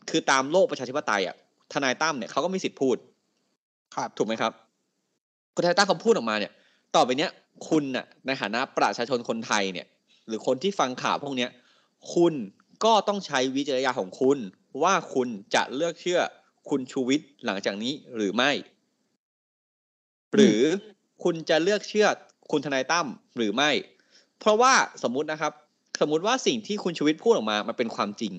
[0.09, 1.35] คือตามโลกประชาธิปไตยอะ
[1.73, 2.97] ทนายตั้มเนี่ยเขาก็มีสิทธิ์พูด
[3.95, 4.51] ครับถูกไหมครับ
[5.55, 6.51] คุณทนายตั้มเขาพูดออกมาเนี่ย
[6.95, 7.31] ต่อไปเนี้ย
[7.69, 9.87] คุณน่ะในฐานะประชาชนคนไทยเนี่ย
[10.27, 11.49] หรือคนที่ฟังข่าวพวกเนี้ย
[12.15, 12.33] คุณ
[12.85, 14.37] ก็ต้องใช้วิจารณญาณของคุณ
[14.83, 16.21] ว่าคุณจะเลือกเชื่อ
[16.69, 18.51] คุณชูวิทย์หลังจากนี้หรือไม่
[20.35, 20.61] หรือ
[21.23, 22.07] คุณจะเลือกเชื่อ
[22.51, 23.07] คุณทนายตั้ม
[23.38, 23.69] หรือไม่
[24.39, 24.73] เพราะว่า
[25.03, 25.53] สมมุตินะครับ
[26.01, 28.33] สมมุติว่าสิ่งที่คุณชูวิทย์พูดออกมา มันเป็นความจริง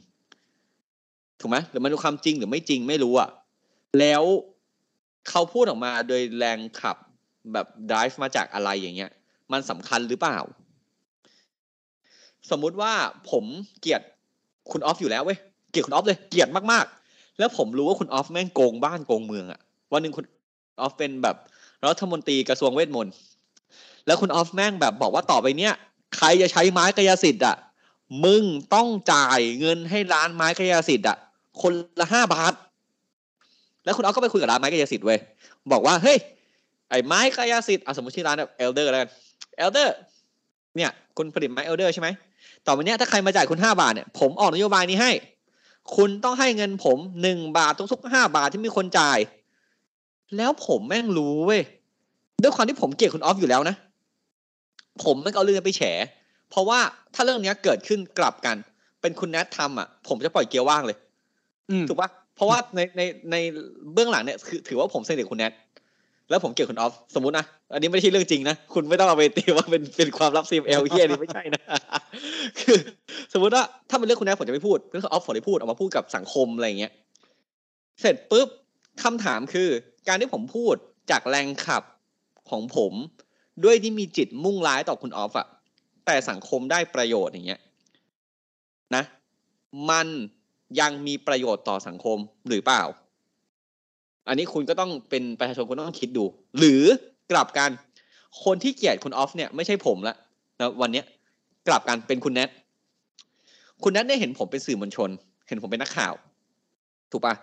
[1.40, 3.28] ถูกไหมหรือมันเป็นความจริงหรือไม่จริงไม่รู้อะ
[3.98, 4.22] แล้ว
[5.28, 6.96] เขาพูดออกมาโดยแรงขับ
[7.52, 9.10] แบบ drive มาจากอะไรอย่างเงี้ย
[9.52, 10.38] มันสำคัญหรือเปล่า
[12.50, 12.92] สมมุติว่า
[13.30, 13.44] ผม
[13.80, 14.02] เกลียด
[14.70, 15.38] คุณออฟอยู่แล้วเว้ย
[15.70, 19.60] เกลียดคุณออฟเลย เกลียดมากๆ แล้วผมรู้ว่าคุณออฟแม่งโกงบ้านโกงเมืองอะ
[19.92, 20.24] วันหนึ่งคุณ
[20.80, 21.36] ออฟเป็นแบบ
[21.88, 23.14] รัฐมนตรีกระทรวงเวทมนต์
[24.06, 25.72] แล้วคุณออฟแม่งแบบบอกว่าต่อไปเนี้ย
[26.16, 27.56] ใครจะใช้ไม้กายสิทธิ์อะ
[28.24, 28.42] มึง
[28.74, 31.16] ต้องจ่ายเงินให้ร้านไม้กายสิทธิ์อะ
[31.62, 32.52] คนละห้าบาท
[33.84, 35.18] แล้วคุณออฟก็ไปคุยกับร้านไม้กายสิทธิ์เว้ย
[35.72, 36.18] บอกว่าเฮ้ย
[36.90, 39.10] ไอ้ไม้กายสิทธิ์อะสมมติชื่อร้านแบบ Elder แล้วกัน
[39.56, 39.94] Elder
[40.76, 42.08] เนี่ยคุณผลิตไม้ Elder ใช่ไหม
[42.66, 45.12] ต่อไปเนี้ยถ้าใครมาจ่ายคุณห้าบาทเนี่ยผมออกนโยบายนี้ให้
[45.96, 49.18] คุณต้องให้เงินผมหนึ่งบาททุกๆห้าบาทที่มีคนจ่าย
[50.36, 51.62] แล้วผมแม่งรู้เว้ย
[52.42, 53.76] ด้วยความที่ผมเกลียดคุณออฟอยู่แล้วนะ
[55.04, 55.82] ผมแม่งเอาเรื่องนี้ไปแฉ
[56.50, 56.78] เพราะว่า
[57.14, 58.56] ถ้าเรื่องเนี้ยเกิดขึ้นกลับกัน
[59.00, 60.96] เป็นคุณแนททำอะ ผมจะปล่อยเกียร์ว่างเลย
[61.70, 63.36] อืมถูกปะเพราะว่าในในใน
[63.94, 65.52] เบื้องหลังเนี่ยคือถือว่าผมสนิทกับคุณแนท
[66.30, 71.62] แล้วผมเกลียดคุณออฟสมมตินะอันนี้ไม่ใช่เรื่องจริงนะคุณไม่ต้องเอาไปตีว่าเป็นเป็นความลับซีเอลเฮียนี่ไม่ใช่นะ
[72.60, 72.78] คือ
[73.32, 76.92] สมมติว่าถ้าเป็นเรื่องคุณแนทผมจะไม่พูดเรื่องออฟผมจะพูดออกมาพูดกับสังคมอะไรอย่างเงี้ย
[78.00, 78.48] เสร็จปุ๊บ
[79.02, 79.68] คำถามคือ
[80.08, 80.74] การที่ผมพูด
[81.10, 81.82] จากแรงขับ
[82.50, 82.92] ของผม
[83.64, 85.46] ด้วยที่มีจิตมุ่งร้ายต่อคุณออฟอะ
[86.06, 87.60] แต่สังคมได้ประโยชน์อย่างเงี้ย
[88.94, 89.04] นะ
[89.90, 90.06] มัน
[90.80, 92.82] ยังมีประโยชน์ต่อสังคมหรือเปล่า
[94.28, 96.24] อันนี้คุณก็ต้องเป็นประชาชนคุณต้องคิดดู
[96.58, 96.82] หรือ
[97.30, 97.70] กลับกัน
[98.44, 100.16] คนที่เกลียดคุณออฟเนี่ยไม่ใช่ผมละ
[100.60, 101.04] นะวันเนี้ย
[101.68, 102.50] กลับกันเป็นคุณแนท
[103.82, 105.10] คุณแนทได้เห็นผมเป็นสื่อมวลชน
[105.48, 106.14] เห็นผมเป็นนักข่าว
[107.10, 107.34] ถูกปะ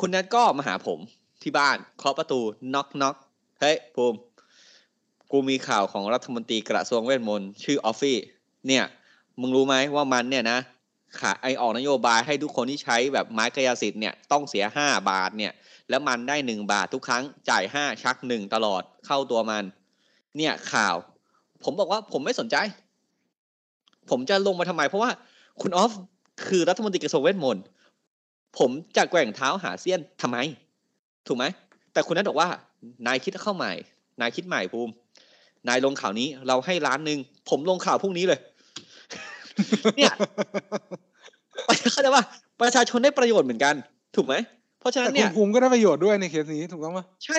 [0.00, 0.98] คุณแนทก็มาหาผม
[1.44, 2.40] ที่บ้านเคาะประตู
[2.74, 3.16] น็อกน็อก
[3.60, 4.18] เฮ้ยภูมิ
[5.30, 8.18] กูมีข่าวของรัฐมนตรีกระทรวงเวทมนต์ชื่อออฟฟี่
[8.68, 8.84] เนี่ย
[9.40, 10.58] มึงรู้ไหมว่ามันเนี่ยนะ
[11.18, 15.52] ขาไอออกนโยบายให้ทุกคนที่ใช้แบบไม้กายสิทธิ์เนี่ยต้องเสียห้าบาทเนี่ย
[15.88, 19.64] แล้วมันได้หนึ่งบาททุกครั้งจ่ายห้าชักหนึ่งตลอดเข้าตัวมัน
[20.36, 20.96] เนี่ยข่าว
[21.64, 22.56] ผมบอกว่าผมไม่สนใจ
[24.10, 25.10] ผมจะลงมาทำไม เพราะว่า
[25.60, 25.92] คุณออฟ
[26.46, 27.64] คือรัฐมนตรีกระทรวงเวทมนต์
[28.58, 30.38] ผมจะแกว่งเท้าหาเสี้ยนทำไม
[31.26, 31.44] ถูกไหม
[31.92, 32.48] แต่คุณนัทบอกว่า
[33.06, 33.72] นายคิดเข้าใหม่
[34.20, 34.92] นายคิดใหม่ภูมิ
[35.68, 37.18] นายลงข่าวนี้ เราให้ล้านหนึ่ง
[37.50, 38.40] ผมลงข่าวพรุ่งนี้เลย
[39.96, 40.12] เนี่ย
[41.92, 42.24] เข้าใจว่า
[42.60, 43.74] ประชาชนได้ประโยชน์เหมือนกัน
[44.16, 44.34] ถูกไหม
[44.80, 47.38] เพราะฉะนั้แต่นคุเนี่ณยภูมิก็ได้ประโยชน์ด้วยในเคสนี้ถูกต้องปะใช่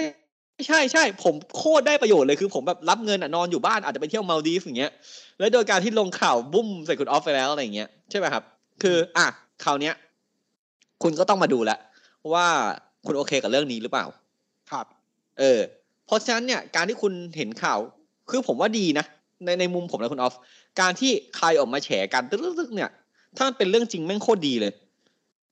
[0.67, 4.91] ใช่ใช่ผมโคตรได้ประโยชน์เลยคือผมแบบรับเงินอะนอนอยู่บ้านอาจจะไปเที่ยวมาลดีฟอย่างเงี้ย
[5.39, 8.43] แล้วโดยการที่ลงข่าวบุ้มใส่คุณออฟไปแล้วอะไรอย่างเงี้ยใช่ไหมครับ
[8.81, 9.27] คือ อะ
[9.63, 9.93] คราวเนี้ย
[11.03, 11.79] คุณก็ต้องมาดูแล้ว
[12.33, 12.47] ว่า
[13.07, 14.05] คุณโอเคกับเรื่องนี้หรือเปล่า
[14.71, 14.85] ครับ
[15.39, 15.59] เออ
[16.05, 17.79] เพราะฉะนั้นเนี่ยการที่คุณเห็นข่าว
[18.29, 19.05] คือผมว่าดีนะ
[19.45, 20.35] ในในมุมผมนะคุณออฟ
[20.81, 22.89] การที่ใครออกมาแฉกันตึ๊กๆเนี่ย
[23.37, 24.73] ถ้ามันเป็นเรื่องจริงแม่งโคตรดีเลย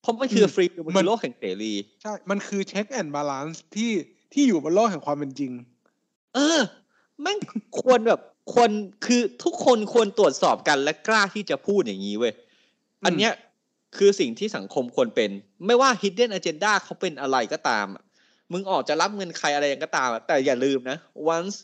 [0.02, 3.92] เพราะมันคือฟรีมันมัคือนโลกแห่งเสรี ใช่ มันคือ check and balance ที่
[4.34, 5.52] ที่อยู่บนโลกแห่งความเป็นจริง
[6.36, 6.60] เออ
[7.22, 7.38] แม่ง
[7.82, 8.22] ควรแบบ
[8.54, 8.70] ควร
[9.06, 12.34] คือทุกคนควรตรวจสอบกันและกล้าที่จะพูดอย่างนี้เว้ย
[13.06, 13.32] อันเนี้ย
[13.98, 15.30] คือสิ่งที่สังคมควรเป็น
[15.66, 17.88] ไม่ว่า hidden agenda เขาเป็นอะไรก็ตาม
[18.52, 20.98] มึงออกจะรับเงินใครอะไรก็ตาม แต่อย่าลืมนะ
[21.36, 21.56] once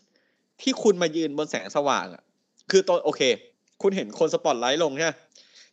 [0.61, 2.23] ที่คุณมายืนบนแสงสว่างอะ
[2.71, 3.21] คือตัวโอเค
[3.81, 5.11] คุณเห็นคนสปอตไลท์ลงใช่ไหม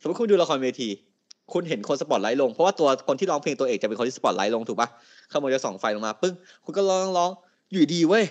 [0.00, 0.88] สมมติคุณดูละครเวที
[1.52, 4.88] คุณเห็นคนสปอตไลท์ลง เพราะว่าตัวคนที่ร้องเพลงตัวเอกจะเป็นคนที่สปอตไลท์ลงถูกปะ
[5.32, 7.30] ขโมยจะส่องไฟลงมาปึ้ง คุณก็ร้องร้อง
[7.72, 8.24] อยู่ดีเว้ย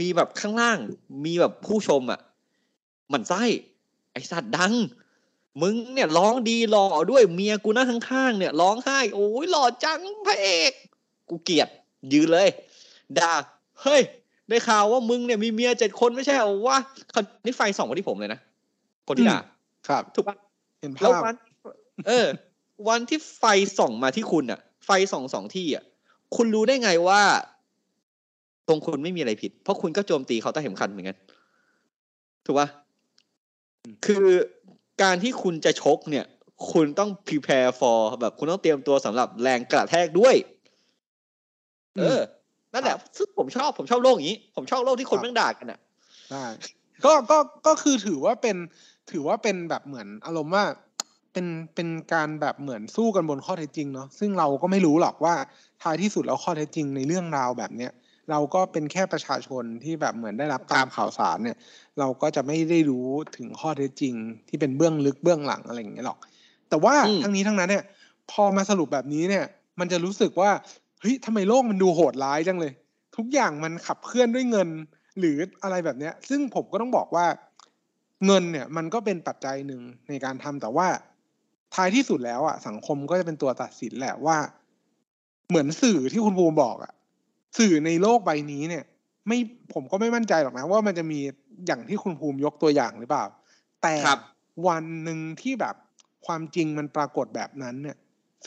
[0.00, 0.78] มีแบบข้างล่าง
[1.24, 2.20] มีแบบผู้ชมอะ
[3.10, 3.42] หมันไส้
[4.12, 4.74] ไอสัตว์ดัง
[5.62, 10.72] มึงเนี่ยร้องดีหล่อด้วยเมียกูนั่งข้างๆเนี่ยร้องไห้โอ้ยหล่อจังพระเอก
[11.28, 11.68] กูเกลียด
[12.12, 12.48] ยืนเลย
[13.18, 13.32] ด่า
[13.82, 14.02] เฮ้ย
[14.48, 16.78] ได้ข่าวว่ามึงเนี่ยมีเมียเจ็ดคนไม่ใช่เหรอวะ
[17.14, 18.40] คนนี้ไฟส่องมาที่ผมเลยนะ
[19.06, 19.38] คนที่ด่า
[19.88, 20.36] ครับ ถูกปะ
[20.80, 21.34] เห็นแล้วภาพวัน
[22.08, 22.26] เออ
[22.88, 23.44] วันที่ไฟ
[23.78, 25.84] ส่องมาที่คุณอะ ไฟส่องสองที่อะ
[26.36, 27.22] คุณรู้ได้ไงว่า
[28.68, 31.18] ตรงคุณไม่มีอะไรผิด เพราะคุณก็โจมตีเขาใต้เข็มขัดเหมือนกัน
[32.46, 32.68] ถูกปะ
[34.06, 34.26] คือ
[35.02, 36.24] การที่คุณจะชกเนี่ย
[36.72, 40.34] คุณต้อง prepare for แบบคุณต้องเตรียมตัวสำหรับแรงกระแทกด้วย
[41.98, 42.20] เออ
[42.72, 45.80] นั่นแหละซึ่งผมชอบผมชอบโลกอย่างนี้ ผมชอบโลกที่คนแม่งด่ากันอะ
[46.30, 46.44] ใช่
[47.04, 48.56] ก็ก็ก็คือถือว่าเป็น
[49.10, 50.64] ถือว่าเป็นแบบเหมือนอารมณ์ว่า
[51.32, 55.34] เป็นเป็นการแบบเหมือนสู้กันบนข้อเท็จจริงเนาะซึ่งเราก็ไม่รู้หรอกว่า
[55.82, 57.92] ท้ายที่สุดแล้วข้อเท็จจริงในเรื่องราวแบบเนี้ย
[58.30, 61.56] เราก็เป็นแค่ประชาชนที่แบบเหมือนได้รับตามข่าวสารเนี่ย
[61.98, 64.14] เราก็จะไม่ได้รู้ถึงข้อเท็จจริง
[64.48, 66.18] ที่เป็นเบื้องลึกเบื้องหลังอะไรอย่างเงี้ยหรอก
[66.68, 67.84] แต่ว่าอืมทั้งนี้ทั้งนั้นเนี่ย
[68.30, 69.44] พอมาสรุปแบบนี้เนี่ย
[69.80, 70.50] มันจะรู้สึกว่า
[71.00, 72.72] เฮ้ยทำไมโลกมันดูโหดร้ายจังเลย
[73.16, 74.68] ทุกอย่างมันขับเคลื่อนด้วยเงิน
[75.18, 77.26] หรืออะไรแบบเนี้ย ซึ่งผมก็ต้องบอกว่า
[78.26, 80.88] เงินเนี่ย มันก็เป็นปัจจัยหนึ่งในการทำแต่ว่า
[81.74, 84.36] ท้ายที่สุดแล้วอะสังคมก็จะเป็นตัวตัดสินแหละว่า
[85.48, 86.92] เหมือนสื่อที่คุณภูมิบอกอะ
[87.58, 88.84] สื่อในโลกใบนี้เนี่ย
[89.26, 89.38] ไม่
[89.72, 91.20] ผมก็ไม่มั่นใจหรอกนะ ว่ามันจะมี
[91.66, 93.24] อย่างที่คุณภูมิยกตัวอย่างหรือเปล่า
[93.82, 94.20] แต่ครับ
[94.68, 95.74] วันหนึ่งที่แบบ
[96.26, 97.96] ความจริงมันปรากฏแบบนั้นเนี่ย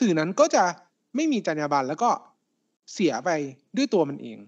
[0.00, 0.64] สื่อนั้นก็จะ
[1.14, 2.10] ไม่มีจรรยาบรรณแล้วก็
[2.92, 3.30] เสียไป
[3.76, 4.38] ด้วยตัวมันเอง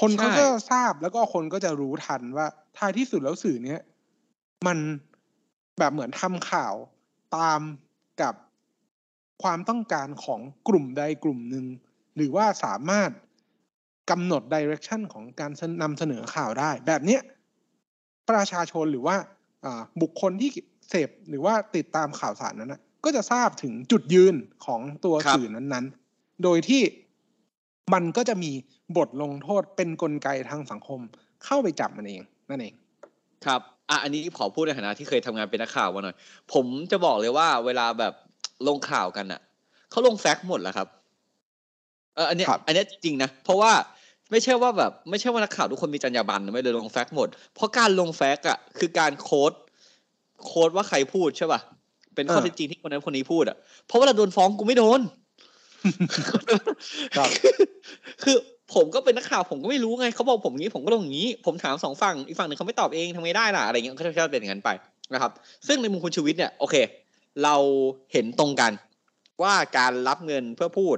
[0.00, 3.80] คนเขาใช่ก็ทราบแล้วก็คนก็จะรู้ทันว่าท้ายที่สุดแล้วสื่อเนี้ย
[4.66, 4.78] มัน
[5.78, 6.74] แบบเหมือนทำข่าว
[7.36, 7.60] ตาม
[8.22, 8.34] กับ
[9.42, 11.66] ความต้องการของกลุ่มใดกลุ่มหนึ่ง
[12.16, 13.10] หรือว่าสามารถ
[14.12, 17.20] กำหนดดิเรกชันของการนำเสนอข่าวได้ แบบเนี้ย
[18.30, 19.16] ประชาชนหรือว่า
[19.64, 20.50] อ่าบุคคลที่
[20.88, 24.34] เสพหรือว่าติดตามข่าวสารนั้นนะก็จะทราบถึงจุดยืน
[24.66, 26.82] ของตัวครับสื่อนั้นๆ โดยที่
[27.94, 28.52] มันก็จะมี
[28.96, 31.00] บทลงโทษเป็นกลไกทางสังคม
[31.44, 32.74] เข้าไปจับมันเองนั่นเอง
[33.46, 36.16] ครับอะอันนี้ขอพูดในฐานะที่เคยทำงานเป็นนักข่าวมาหน่อย
[36.52, 38.14] ผมจะบอกเลยว่าเวลาแบบ
[38.68, 39.40] ลงข่าวกันอะ
[39.90, 40.88] เขาลง fact หมดแล้วครับ
[42.14, 43.72] เอออันเนี้ยครับอันเนี้ยจริงนะ เพราะว่า
[44.32, 49.52] ไม่ใช่ว่าแบบไม่ใช่ว่านักข่าวทุกคนมีจรรยาบรรณนะไม่เลยลง fact หมด เพราะการลง fact อะคือการ quote
[50.44, 51.60] quote ว่าใครพูดใช่ป่ะ
[52.14, 55.00] เป็นข้อเออเท็จจริงที่คนนั้นคนนี้พูดอะเพราะเวลาโดนฟ้องกูไม่โดน
[57.16, 57.28] ครับ
[58.22, 58.36] คือ
[58.74, 64.70] ผมก็เป็นนักข่าวผมก็ไม่รู้ไงเขาบอกผมอย่างนี้ผมก็ลงอย่างนี้ ผมถามสองฝั่งอีกฝั่งหนึ่งเขาไม่ตอบเองทำไงได้ล่ะอะไรเงี้ยก็จะเป็นอย่างนั้นไป
[65.14, 65.32] นะครับ
[65.66, 66.74] ซึ่งในมุมคุณชูวิทย์เนี่ยโอเค
[67.44, 67.56] เรา
[68.12, 68.72] เห็นตรงกัน
[69.42, 70.96] ว่าการรับเงินเพื่อพูด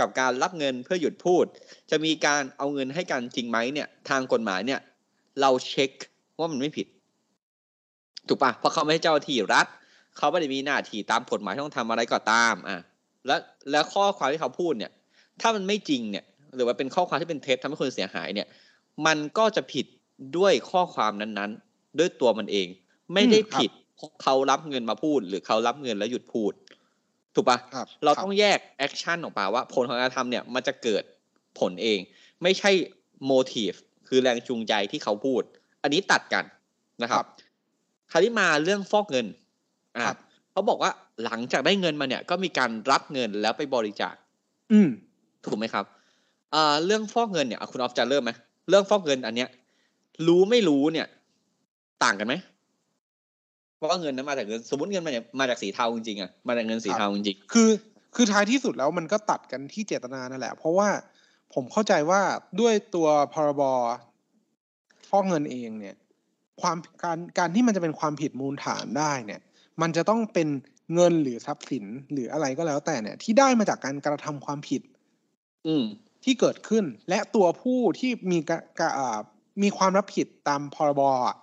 [0.00, 1.44] กับการรับเงินเพื่อหยุดพูด
[1.90, 4.80] จะมีการเอาเงินให้กันจริงไหมเนี่ยทางกฎหมายเนี่ย
[5.40, 5.90] เราเช็ค
[6.38, 6.86] ว่ามันไม่ผิด
[8.28, 9.66] ถูกปะเพราะเขาไม่ใช่เจ้าหน้าที่รัฐ
[10.16, 12.78] เขาไม่ได้มีหน้าที่ตามกฎหมายที่ต้องทำอะไรก็ตามอะ
[13.26, 13.36] และ
[13.70, 14.92] แล้วข้อความที่เขาพูดเนี่ย
[15.40, 18.46] ถ้ามันไม่จริงเนี่ย หรือว่าเป็นข้อความที่เป็นเท็จทำให้คนเสียหายเนี่ย
[19.06, 19.86] มันก็จะผิด
[20.36, 22.66] ด้วยข้อความนั้นๆ ด้วยตัวมันเอง
[23.14, 26.52] ไม่ได้อืมครับผิดเพราะเขารับเงินมาพูด หรือเขารับเงินแล้วหยุดพูด
[27.38, 31.02] ถูกปะครับเราครับต้องแยก action ออกมาว่าผลของการกระทำเนี่ยมันจะเกิด
[31.58, 31.98] ผลเอง
[32.42, 32.70] ไม่ใช่
[33.30, 33.76] motive
[34.08, 35.42] คือแรงจูงใจที่เขาพูด
[35.82, 36.44] อันนี้ตัดกัน
[37.02, 37.26] นะครับ
[38.10, 39.26] คราวนี้มาเรื่องฟอกเงิน
[39.94, 40.16] อะครับ
[40.52, 40.90] เขาบอกว่า
[41.24, 44.14] หลังจากได้เงินมาเนี่ย ก็มีการรับเงินแล้วไปบริจาค
[44.72, 44.88] อืม
[45.46, 45.84] ถูกไหมครับ
[46.54, 48.30] อ่าเรื่องฟอกเงินเนี่ยอะคุณออฟจะเริ่มไหม
[48.68, 49.48] เรื่องฟอกเงินอันเนี้ย
[50.26, 51.06] รู้ไม่รู้เนี่ย
[52.04, 52.34] ต่างกันไหม
[53.86, 57.70] ว่าเงินนั้นมาจากเงินสมมติเงินมาจากมาจากสีเทาจริงๆอะมาจากเงินสีเทาจริงคือ
[58.14, 60.88] คือท้ายที่สุดแล้วมันก็ตัดกันที่เจตนานั่นแหละ เพราะว่า
[61.54, 62.20] ผมเข้าใจว่า
[62.60, 63.62] ด้วยตัวพรบ
[65.08, 65.96] ฟอกเงินเองเนี่ย
[66.60, 69.40] ความการการที่มันจะเป็นความผิดมูลฐานได้เนี่ย
[69.80, 70.48] มันจะต้องเป็น
[70.94, 75.84] เงินหรือทรัพย์สินหรืออะไรก็แล้วแต่เนี่ย ที่ได้มาจากการกระทำความผิดๆอืม
[76.24, 79.18] ที่เกิดขึ้นและตัวผู้ที่มีกะกะอ่า
[79.62, 81.36] มีความรับผิดตามพรบอะ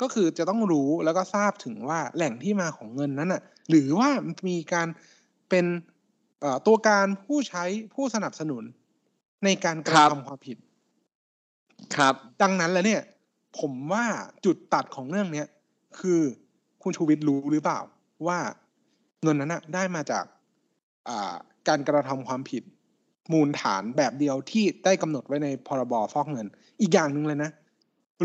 [0.00, 4.08] ก็คือจะต้องรู้แล้วก็ทราบถึงว่าแหล่งที่มาของเงินนั้นอะ หรือว่า
[4.48, 4.88] มีการ
[5.48, 5.64] เป็น
[6.40, 8.62] เอ่อตัวการผู้ใช้ผู้สนับสนุน
[9.44, 10.56] ในการกระครับทำความผิด
[11.96, 13.02] ครับ ดังนั้นแล้วเนี่ย
[13.58, 14.04] ผมว่า
[14.44, 15.46] จุดตัดของเรื่องเนี้ย
[16.00, 16.20] คือ
[16.82, 17.80] คุณชูวิทย์รู้หรือเปล่า
[18.26, 18.38] ว่า
[19.22, 20.24] เงินนั้นน่ะได้มาจาก
[21.08, 21.34] อ่า
[21.68, 22.62] การกระทำความผิด
[23.32, 26.46] มูลฐานแบบเดียวที่ได้กำหนดไว้ในพรบฟอกเงิน
[26.80, 27.50] อีกอย่างหนึ่งเลยนะ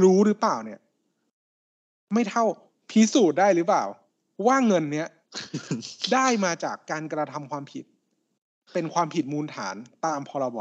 [0.04, 0.80] รู้หรือเปล่าเนี่ย
[2.14, 2.44] ไม่เท่า
[2.92, 3.84] พิสูจน์ได้หรือเปล่า
[4.48, 5.08] ว่าเงินเนี้ย
[6.14, 7.86] ได้มาจากการกระทำความผิด
[8.74, 10.60] เป็นความผิดมูลฐานตามพรบ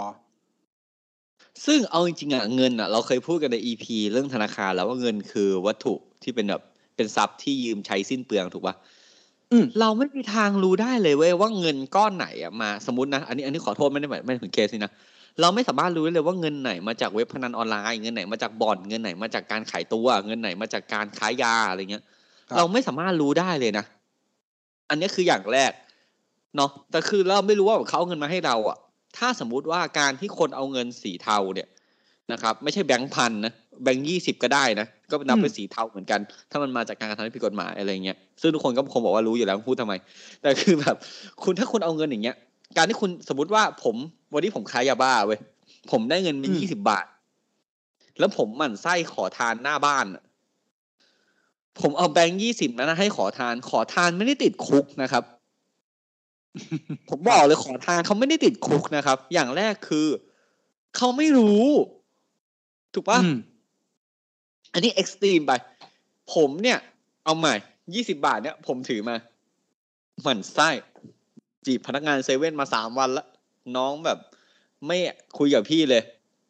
[1.67, 6.63] ซึ่งเอาจริงๆอะเงินอะเราเคยพูดกันใน EP เรื่องธนาคารแล้วว่าเงินคือวัตถุที่เป็นแบบ
[6.97, 8.75] เป็นทรัพย์ที่ยืมใช้สิ้นเปลืองถูกปะ
[9.53, 14.93] อืมเราไม่มีทางรู้ได้เลยเว้ยว่าเงินก้อนไหนอะมาสมมตินะอันนี้อันนี้ขอโทษไม่ได้หมายไม่ถึงเคสนี้นะ
[15.40, 22.05] เราไม่สามารถรู้ได้เลยว่าเงินไหนมาจากเว็บพนันออนไลน์เงินไหนมาจากบ่อนเงินไหนมาจากการขายตัว เงินไหนมาจากการค้ายาอะไรเงี้ย
[22.49, 23.85] ครับเราไม่สามารถรู้ได้เลยนะ
[24.90, 25.72] อันนี้คืออย่างแรก
[26.57, 28.79] เนาะแต่คือเราไม่รู้ว่าเขาเอาเงินมาให้เราอะ
[29.16, 31.68] ถ้าสมมุติว่าการที่คนเอาเงินสีเทาเนี่ย
[32.33, 36.20] นะครับ ไม่ใช่แบงค์พันนะแบงค์ยี่สิบก็ได้นะ ก็นับเป็นสีเทาเหมือนกัน
[36.51, 39.94] ถ้ามันมาจากการกระทำที่ผิดกฎหมายอะไรเงี้ยซึ่งทุกคนก็คงบอกว่ารู้อยู่แล้วพูดทำไม
[40.42, 40.96] แต่คือแบบ
[41.42, 42.37] คุณถ้าคุณเอาเงินอย่างเงี้ย
[42.77, 43.96] การที่คุณสมมติว่าผม
[44.33, 45.41] วันนี้ผมขายยาบ้าเว้ย
[45.91, 47.07] ผมได้เงินมาอืมยี่สิบาท
[48.19, 50.23] แล้วผมหมั่นไส้ขอทานหน้าบ้านอะ
[51.81, 55.25] ผมเอาแบงค์ยี่สิบนั้นนะให้ขอทาน ขอทานไม่ได้ติดคุกนะครับ
[57.09, 60.07] ผมบอกเลยขอทานเขาไม่ได้ติดคุกนะครับ อย่างแรกคือ
[60.97, 61.67] เขาไม่รู้
[62.95, 63.39] ถูกปะอืม
[64.73, 65.53] อันนี้เอ็กซ์ตรีมไป
[66.35, 66.79] ผมเนี่ย
[67.25, 67.55] เอาใหม่
[67.95, 69.17] ยี่สิบาทเนี่ย ผมถือมา
[70.23, 70.69] หมั่นไส้
[71.67, 73.25] จีบพนักงานเซเว่นมาสามวันละ
[73.77, 74.19] น้องแบบ
[74.87, 74.99] ไม่
[75.39, 76.03] คุยกับพี่เลย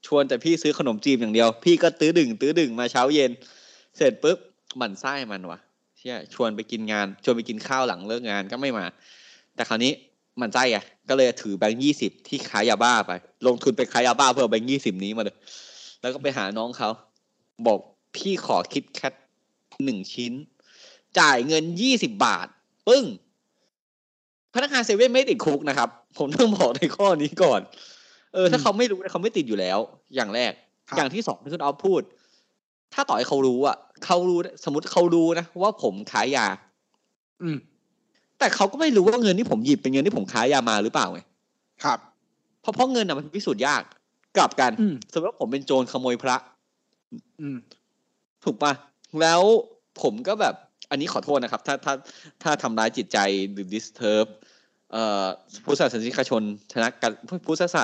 [0.07, 3.31] ชวนแต่พี่ซื้อขนมจีบอย่างเดียว พี่ก็ตื้อดึงตื้อดึงมาเช้าเย็น
[3.97, 4.39] เสร็จปุ๊บ
[4.77, 5.59] หมันไส้มันวะ
[5.97, 8.85] เชี่ยชวนไปกินงาน ชวนไปกินข้าวหลังเลิกงานก็ไม่มา
[9.55, 9.93] แต่คราวนี้
[10.39, 13.13] หมันไส้ไงก็เลยถือแบงค์ยี่สิบที่ขายยาบ้าไป
[13.47, 15.37] ลงทุนไปขายยาบ้าเพื่อแบงค์ยี่สิบนี้มาเลย
[16.01, 16.89] แล้วก็ไปหาน้องเขา
[17.67, 17.79] บอก
[18.17, 19.13] พี่ขอคิดแคท
[19.85, 20.33] หนึ่งชิ้น
[21.19, 22.47] จ่ายเงินยี่สิบบาท
[22.89, 23.05] ปึ้ง
[24.57, 25.89] พนักงานเซเว่นไม่ติดคุกนะครับ
[26.19, 27.61] ผมต้องบอกในข้อนี้ก่อน
[28.35, 29.79] เออ ถ้าอืมเขาไม่รู้เนี่ยเขาไม่ติดอยู่แล้ว
[30.15, 30.53] อย่างแรก
[30.89, 32.03] ครับอย่างที่สองที่คุณออฟพูด
[32.95, 36.47] ถ้าต่อให้เขารู้อะเขารู้สมมติเขารู้นะว่าผมขายยา
[37.43, 37.57] อืม
[38.39, 41.21] แต่เขาก็ไม่รู้ว่าเงินที่ผมหยิบเป็นเงินที่ผมขายยามาหรือเปล่าไง
[41.85, 41.99] ครับ
[42.61, 43.83] เพราะเพราะเงินอะมันพิสูจน์ยาก
[44.37, 46.37] กลับกันอืมสมมติว่าผมเป็นโจรขโมยพระ
[47.41, 47.57] อืม
[48.45, 48.73] ถูกปะ
[49.21, 49.43] แล้ว
[50.03, 50.55] ผมก็แบบ
[50.91, 51.95] อันนี้ขอโทษนะครับ ถ้าถ้า
[52.43, 53.19] ถ้าทำร้ายจิตใจ
[53.53, 54.27] หรือ disturb
[54.93, 55.25] เอ่อ
[55.65, 57.13] พุทธศาสนิกชนชนะกัน
[57.47, 57.77] พุทธศา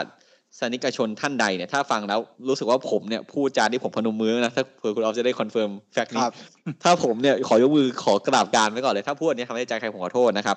[0.61, 6.35] สนิกชนท่านใดเนี่ยถ้าฟังแล้วรู้สึกว่าผมเนี่ยพูดจาที่ผมพนมมือนะถ้าเผื่อคุณออฟจะได้ confirm fact นี้ครับ
[6.83, 10.57] ถ้าผมเนี่ยขอยกมือขอกราบการไว้ก่อนเลย ถ้าพูดอันนี้ทำให้ใจใครผมขอโทษนะครับ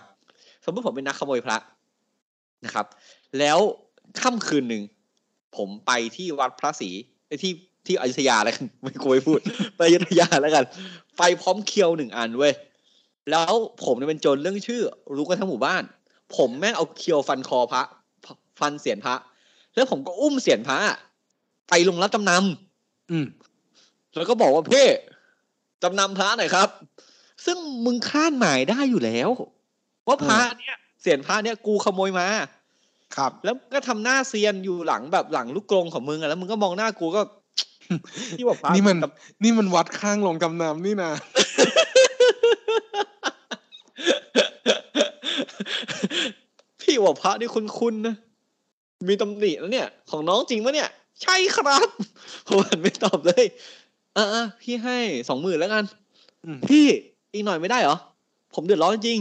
[0.66, 1.58] สมมติผมเป็นนักขโมยพระ
[2.66, 2.86] นะครับ
[3.40, 3.60] แล้ว
[4.22, 4.84] ค่ำคืนหนึ่ง
[5.58, 6.90] ผมไปที่วัดพระศรี
[7.28, 7.52] ไอ้ที่
[7.88, 9.40] ที่อยุธยาแล้วกันไม่กลัวไม่พูด
[9.76, 10.64] ไปอยุธยาแล้วกัน
[11.18, 12.54] ไปพร้อมเคียวหนึ่งอันเว้ย
[13.32, 14.82] แล้วผมเนี่ยเป็นโจรเรื่องชื่อ
[15.18, 15.84] รู้กันทั้งหมู่บ้าน
[16.36, 17.84] ผมแม่งเอาเคียวฟันคอพระ
[18.60, 19.16] ฟันเสียนพระ
[19.76, 20.78] แล้วผมก็อุ้มเสียนพระ
[21.70, 23.26] ไปลงรับจำนำอืม
[24.16, 24.84] แล้วก็บอกว่าเพ่
[25.84, 26.70] จำนำพระหน่อยครับ
[27.46, 29.30] ซึ่งมึงคาดหมายได้อยู่แล้ว
[30.08, 32.28] ว่าพระเนี่ยเสียนพระเนี่ยกูขโมยมา
[33.16, 37.22] ครับ แล้วก็ทำหน้าเซียนอยู่หลังแบบหลังลูกกรงของมึงอะแล้วมึงก็มองหน้ากูก็
[38.38, 39.12] ที่บอกพระนี่มันกับ
[39.44, 41.12] นี่มันวัดข้างลงจำนำนี่นะ
[46.82, 48.16] พี่บอกพระนี่คุ้นๆนะ
[49.08, 50.90] มีตำหนิแล้วเนี่ย ของน้องจริงปะเนี่ย
[51.24, 51.88] ใช่ครับ
[52.48, 53.46] ผมหันไม่ตอบเลย
[54.18, 54.26] อ่า
[54.62, 54.98] พี่ให้
[55.30, 55.84] สองหมื่นแล้วกัน
[56.46, 56.86] อืมพี่
[57.34, 57.98] อีกหน่อยไม่ได้เหรอ
[58.54, 59.20] ผมเดือดร้อนจริง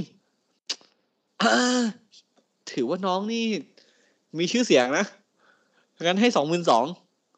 [1.43, 1.83] อ่า
[2.73, 3.45] ถือว่าน้องนี่
[4.39, 5.05] มีชื่อเสียงนะ
[6.03, 6.85] งั้นให้สองหมื่นสอง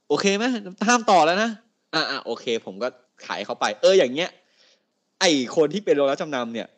[0.08, 0.44] โอเคไหม
[0.88, 1.50] ห้ามต่อแล้วนะ
[1.94, 2.88] อ่าอ่าโอเค ผมก็
[3.26, 4.30] ขายเขาไป เอออย่างเงี้ย
[5.20, 5.24] ไอ
[5.56, 6.68] คนที่เป็นโรงรับจำนำเนี่ย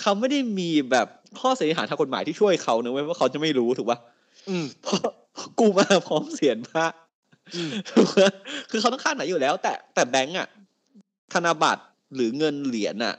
[0.00, 1.08] เขาไม่ได้มีแบบ
[1.40, 3.98] ข้อสันนิษฐานทางกฎหมายที่ช่วยเขาเนะเว้ยว่าเขาจะไม่รู้ถูกปะ
[4.48, 4.98] อืมเพราะ
[5.58, 6.86] กูมาพร้อมเสียนพระ
[7.56, 8.30] อืมถูกปะ
[8.70, 10.48] คือเขาต้องคาดหมายอยู่แล้ว แต่แต่แบงก์อะ
[11.32, 11.82] ธนบัตร
[12.14, 13.14] หรือเงินเหรียญอะ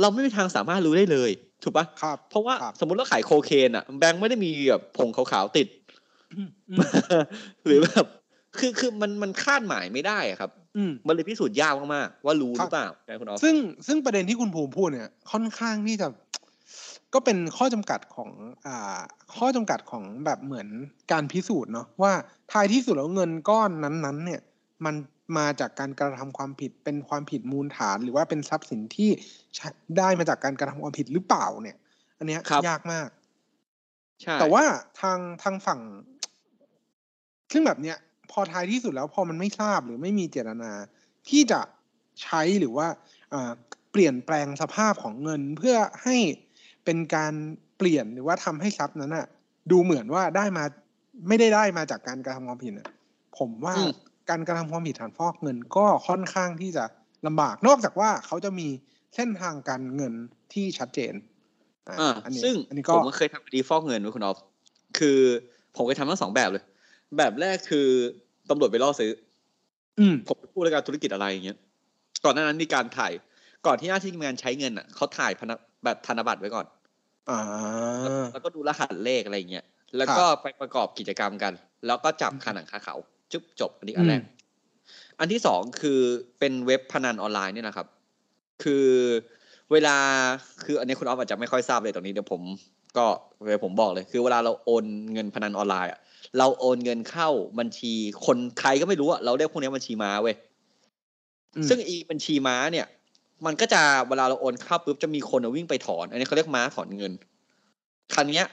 [0.00, 1.30] เราไม่มีทางสามารถรู้ได้เลย
[1.62, 5.68] ถูกปะครับ เพราะว่าครับสมมติเราขายโคเคนอะแบงก์ไม่ได้มีแบบผงขาวๆติด
[6.34, 6.78] อืมอืม
[7.66, 8.06] หรือแบบ
[8.58, 13.54] คือคือมันมันคาดหมายไม่ได้อะครับ อืมมันเลยพิสูจน์ยากมากๆว่ารู้หครัรืบอเปล่าไงคุณออฟซึ่ง
[13.86, 16.08] ซึ่งประเด็นที่คุณภูมิพูดเนี่ย ค่อนข้างที่จะ
[17.14, 18.30] ก็เป็นข้อจำกัดของ
[18.66, 19.00] อ่า
[19.36, 20.68] ข้อจำกัดของแบบเหมือน
[21.12, 22.12] การพิสูจน์เนาะว่า
[22.52, 24.40] ท้ายที่สุดแล้วเงินก้อนนั้นๆ เนี่ย
[24.84, 24.94] มัน
[25.38, 29.10] มาจากการกระทำความผิดเป็นความผิดมูลฐาน หรือว่าเป็นทรัพย์สินที่
[29.56, 31.76] ใช้ได้มาจากการกระทำความผิดหรือเปล่าเนี่ย
[32.18, 33.08] อันเนี้ยครับยากมาก
[34.22, 34.64] ใช่แต่ว่า
[35.00, 35.80] ทางทางฝั่ง
[37.52, 37.96] ซึ่งแบบเนี้ย
[38.30, 40.72] พอท้ายที่สุดแล้วพอมันไม่ทราบหรือไม่มีเจตนา
[41.28, 41.60] ที่จะ
[42.22, 42.86] ใช้หรือว่า
[43.34, 43.52] อ่า
[43.92, 46.16] เปลี่ยนแปลงสภาพของเงินเพื่อให้
[46.84, 47.32] เป็นการ
[47.78, 49.26] เปลี่ยนหรือว่าทำให้ทรัพย์นั้นอะ
[49.70, 50.64] ดูเหมือนว่าได้มา
[51.28, 52.88] ไม่ได้ได้มาจากการกระทำความผิดอะ
[53.38, 53.90] ผมว่าอืม
[54.30, 56.84] การกระทำความผิดฐานฟอกเงินก็ค่อนข้างที่จะ
[57.26, 58.68] ลำบากนอกจากว่าเขาจะมี
[59.14, 60.14] เส้นทางการเงิน
[60.52, 61.14] ที่ชัดเจน
[61.88, 64.38] อ่าอ่าอันนี้ซึ่งอันนี้ผก็มก็เคยทำคดีฟอกเงินไว้คุณออฟ
[64.98, 65.20] คือ
[65.76, 66.64] ผมเคยทำทั้งสองแบบเลย
[67.16, 67.88] แบบแรกคือ
[68.50, 69.12] ตำรวจไปล่อซื้อ
[70.00, 71.58] อืมผมพูดรายการธุรกิจอะไรอย่างเงี้ย
[72.24, 73.12] ก่อนหน้านั้นมีการถ่าย
[73.66, 75.52] ก่อนที่หน้าที่งานใช้เงินอะเขาถ่ายพน
[75.84, 76.66] แบบธนบัตรไว้ก่อน
[77.30, 77.40] อ่า
[78.32, 79.64] แล้วก็ดูรหัสเลขอะไรอย่างเงี้ย
[79.96, 81.52] แล้วก็ไปประกอบกิจกรรมกัน
[81.86, 82.94] แล้วก็จับคาหนังคาเขา
[83.32, 84.36] จุบจบอันนี้อันแรกอืม
[85.20, 86.00] อันที่สองคือ
[86.38, 87.86] เป็นเว็บพนันออนไลน์เนี่ยนะครับ
[88.62, 88.86] คือ
[89.72, 89.96] เวลา
[90.64, 92.42] คืออันนี้คุณออฟอาจจะไม่ค่อยทราบเลยตรงนี้เดี๋ยวผม
[92.96, 93.06] ก็
[93.44, 96.00] เวลาผมบอกเลย คือเวลาเราโอนเงินพนันออนไลน์อะ
[96.38, 97.92] เราโอนเงินเข้าบัญชี
[98.26, 100.36] คนใครก็ไม่รู้อะเราเรียกพวกนี้บัญชีม้าเว้ย
[101.56, 102.86] อืมซึ่งอีบัญชีม้าเนี่ย
[103.46, 107.12] มันก็จะเวลาเราโอนเข้าปุ๊บจะมีคนเอาวิ่งไปถอน อันนี้เขาเรียกม้าถอนเงิน
[108.14, 108.48] คันเนี้ย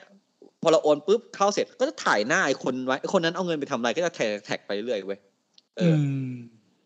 [0.62, 5.20] พอเราโอนปุ๊บเข้าเสร็จก็จะถ่ายหน้าไอ้คนไว้ไอ้คนนั้นเอาเงินไปทำอะไรก็จะแท็กแท็กไปเรื่อยเว้ย
[5.78, 6.34] เอออม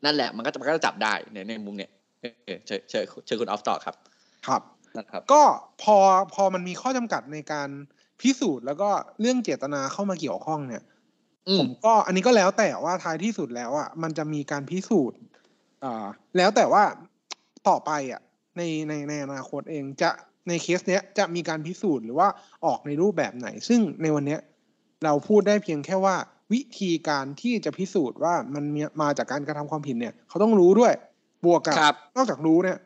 [0.06, 3.96] นั่นแหละมันก็จะมันก็จะจับได้เนี่ยในมุมเนี่ยเออเออเชิญเชิญเชิญคุณออฟต่อครับ
[4.48, 4.62] ครับ
[4.98, 5.42] นะครับ ก็
[5.84, 5.98] พอ
[6.34, 7.70] พอมันมีข้อจำกัดในการ
[8.22, 8.90] พิสูจน์แล้วก็
[9.22, 10.84] เรื่องเจตนาเข้ามาเกี่ยวข้องเนี่ย
[11.48, 15.20] อืผมมก็อันนี้ก็แล้วแต่ว่าท้ายที่สุดแล้วอะมันจะมีการพิสูจน์
[15.84, 16.84] อ่าแล้วแต่ว่า
[17.68, 18.22] ต่อไปอะ
[18.58, 20.10] ในในในอนาคตเองจะ
[20.48, 22.28] ในเคสเนี้ยจะมีการพิสูจน์หรือว่า
[22.66, 24.40] ออกในรูปแบบไหน ซึ่งในวันเนี้ย
[25.04, 26.16] เราพูดได้เพียงแค่ว่า
[26.54, 30.94] วิธีการที่จะพิสูจน์ว่ามันมีมาจากการกระทำความผิดเนี่ย เขาต้องรู้ด้วย
[31.46, 32.78] บวกกับครับนอกจากรู้เนี่ย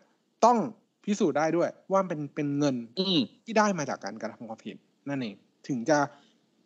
[0.46, 0.58] ต้อง
[1.06, 4.78] พิสูจน์ได้ด้วยว่าเป็นเป็นเงินอืมที่ได้มาจากการกระทำความผิด
[5.10, 5.36] นั่นเอง
[5.68, 6.00] ถึงจะ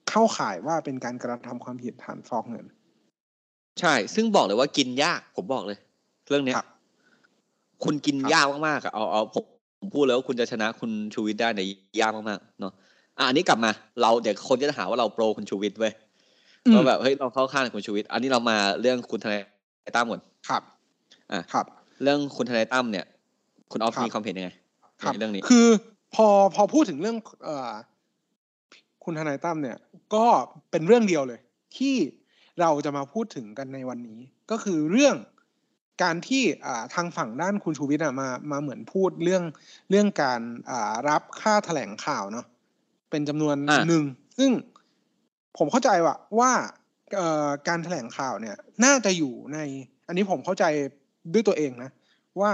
[0.09, 2.65] เข้าข่ายว่าเป็นการกระทำความผิดฐานฟอกเงิน
[3.79, 5.77] ใช่ ซึ่งบอกเลยว่ากินยาก ผมบอกเลย
[6.29, 6.67] เรื่องเนี้ยครับ
[7.83, 9.43] คุณกินครับยากมากๆอะเอาเอาผม
[9.79, 11.71] ผมพูดแล้วาคุณจะชนะคุณชูวิทย์ได้ในย
[12.01, 12.73] ยากมากๆเนาะ
[13.17, 13.71] อะอันนี้กลับมา
[14.01, 15.93] เราเดี๋ยวคนจะหาว่าเราโปรคุณชูวิทย์เว้ย
[16.65, 19.41] อืมว่าแบบเฮ้ยเราเข้าข้างคุณชูวิทย์อันนี้เรามาเรื่องคุณทนาย
[19.83, 20.61] นายตั้มก่อนครับ
[21.31, 21.65] อะครับ
[22.03, 23.05] เรื่องคุณทนายตั้มเนี่ย
[23.71, 24.49] คุณออฟครับมีความเห็นยังไง
[25.01, 25.67] ครับในเรื่องนี้ คือ
[26.15, 27.71] พอพอพูดถึงเรื่องเออ
[29.09, 29.77] คุณทนายตั้มเนี่ย
[30.15, 30.27] ก็
[30.71, 31.39] เป็นเรื่องเดียวเลย
[31.77, 31.95] ที่
[32.59, 34.19] เราจะมาพูดถึงกันในวันนี้
[34.51, 35.15] ก็คือเรื่อง
[36.03, 39.43] การที่อ่าทางฝั่งด้านคุณชูวิทย์อะมามาเหมือนพูดเรื่อง
[39.89, 42.45] เรื่องการอ่ารับค่าแถลงข่าวเนาะ
[43.09, 44.03] เป็นจำนวนอะหนึ่ง
[44.37, 44.51] ซึ่ง
[45.57, 46.51] ผมเข้าใจว่าว่า
[47.15, 49.57] เอ่อการแถลงข่าวเนี่ย น่าจะอยู่ใน
[50.07, 50.65] อันนี้ผมเข้าใจ
[51.33, 51.91] ด้วยตัวเองนะ
[52.39, 52.51] ว่า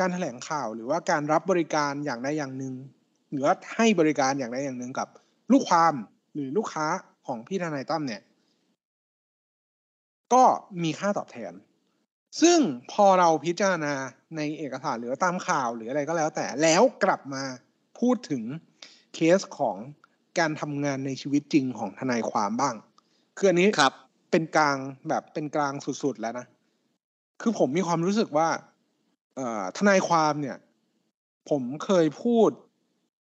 [0.00, 2.74] การแถลงข่าวหรือว่าการรับบริการอย่างใดอย่างหนึ่ง
[3.32, 5.08] หรือว่าให้บริการอย่างใดอย่างหนึ่งกับ
[5.52, 5.94] ลูกความ
[6.34, 6.86] หรือลูกค้า
[7.26, 8.22] ของพี่ทนายตั้มเนี่ย
[10.32, 10.44] ก็
[10.82, 11.52] มีค่าตอบแทน
[12.40, 12.58] ซึ่ง
[12.92, 13.94] พอเราพิจารณา
[14.36, 17.44] ในเอกสารหรือว่าตามข่าวหรืออะไรก็แล้วแต่แล้วกลับมา
[17.98, 18.42] พูดถึง
[19.14, 19.76] เคสของ
[20.38, 22.74] การทำงานในชีวิตจริงของทนายความบ้าง
[23.36, 23.94] คืออันนี้ครับ
[24.30, 24.76] เป็นกลาง
[25.08, 26.46] แบบเป็นกลางสุดๆแล้วนะ
[27.40, 28.48] คือผมมีความรู้สึกว่า
[29.36, 30.56] เอ่อทนายความเนี่ย
[31.50, 32.50] ผมเคยพูด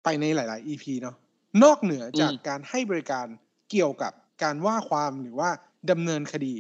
[0.04, 1.16] ไปในหลาย ๆ EP เนาะ
[1.64, 3.28] นอกเหนือจากอืมการให้บริการ
[3.72, 5.50] เกี่ยวกับการว่าความหรือว่า
[5.92, 6.56] ดำเนินคดี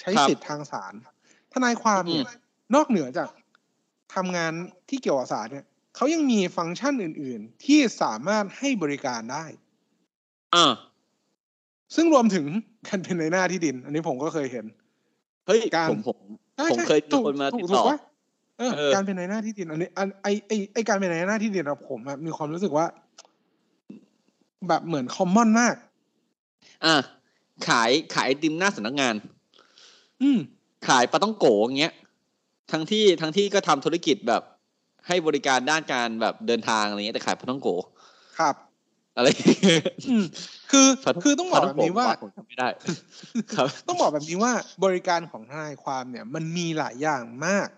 [0.00, 0.94] ใช้ครับสิทธิ์ทางศาล
[1.52, 2.38] ทนายความเนี่ยอืม
[2.74, 3.28] นอกเหนือจาก
[4.14, 4.52] ทำงาน
[4.88, 9.44] ที่เกี่ยวกับศาลเนี่ยเขายังมีฟังก์ชันอื่น ๆ ที่สามารถให้บริการได้
[10.54, 10.64] อ่า
[11.94, 12.46] ซึ่งรวมถึง
[12.88, 14.66] การเป็นในหน้าที่ดิน อันนี้ผมก็เคยเห็น
[15.46, 16.18] เฮ้ยการผมผม
[16.56, 17.98] ใช่ผมใช่เคยมีถูกคนมาถูติกดถูต่กอปะ
[18.58, 22.86] เออเออการเป็นในหน้าที่ดิน อันนี้อันไอไอไอการเป็นในหน้าที่ดินอะผมอะมีความรู้สึกว่า
[24.68, 25.74] แบบเหมือนคอมมอนมาก
[26.84, 26.96] อะ
[27.68, 29.14] ขายขายไอติมหน้าสำนักงาน
[30.22, 30.38] อืม
[30.88, 31.94] ขายปลาต้องโกอย่างเงี้ย
[32.72, 34.42] ทั้งที่ทั้งที่ก็ทำธุรกิจแบบ
[35.06, 37.68] ให้บริการด้านการแบบเดินทางอะไรเงี้ยแต่ขายปลาต้องโก
[38.38, 38.54] ครับ
[39.16, 39.28] อะไร
[40.10, 40.24] อืม
[40.70, 42.68] คือปลาคือต้องบอกแบบนี้ว่าผมจำไม่ได้
[43.54, 44.52] ครับ ต้องบอกแบบนี้ว่า
[44.84, 47.68] บริการของทนายความเนี่ย มันมีหลายอย่างมาก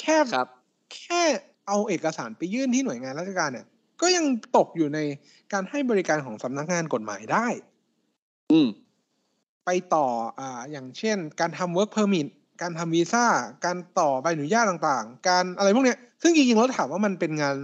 [0.00, 0.48] แค่ครับ
[0.96, 1.22] แค่
[1.68, 3.66] เอาเอกสารไปยื่นที่หน่วยงานราชการเนี่ย
[4.00, 4.24] ก็ยัง
[4.56, 4.98] ตกอยู่ใน
[5.52, 7.46] การให้บริการของสำนักงานกฎหมายได้
[8.52, 8.68] อืม
[9.66, 10.06] ไปต่อ
[10.38, 12.26] อ่าอย่างเช่น การทำ work permit
[12.62, 13.26] การทำวีซ่า
[13.64, 17.56] การต่อใบอนุญาตต่างๆ การอะไรพวกเนี้ย ซึ่งจริงๆแล้วถามว่ามันเป็นงาน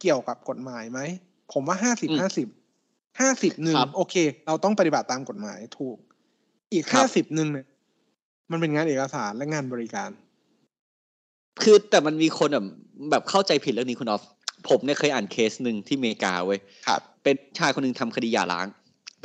[0.00, 1.00] เกี่ยวกับกฎหมายไหม
[1.52, 2.48] ผมว่าห้าสิบอืมห้าสิบ
[3.20, 4.14] ห้าสิบหนึ่งครับโอเค
[4.46, 5.96] เราต้องปฏิบัติตามกฎหมายถูก
[6.72, 7.66] อีกครัห้าบสิบหนึ่งเนี่ย
[8.50, 10.10] มันเป็นงานเอกสารและงานบริการ
[11.62, 12.66] คือแต่มันมีคนแบบ
[13.10, 14.22] แบบเข้าใจผิดเรื่องนี้คุณออฟ
[14.68, 18.66] ผมเนี่ยเคยอ่านเคสหนึ่งที่อเมริกาเว้ยครับ เป็นชายคนหนึ่งทำคดีหย่าร้าง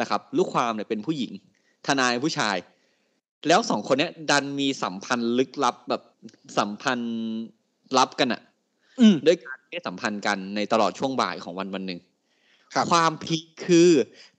[0.01, 1.31] นะครับ ลูกความเนี่ยเป็นผู้หญิง
[1.87, 2.55] ทนายผู้ชาย
[3.47, 6.01] แล้วสองคนเนี้ย ดันมีสัมพันธ์ลึกลับแบบ
[6.57, 7.15] สัมพันธ์
[7.97, 8.41] ลับกันอะ
[8.99, 11.99] อืมด้วยการเพศสัมพันธ์กันในตลอดช่วงบ่ายของวันวันหนึ่ง
[12.73, 13.91] ครับความพีคคือ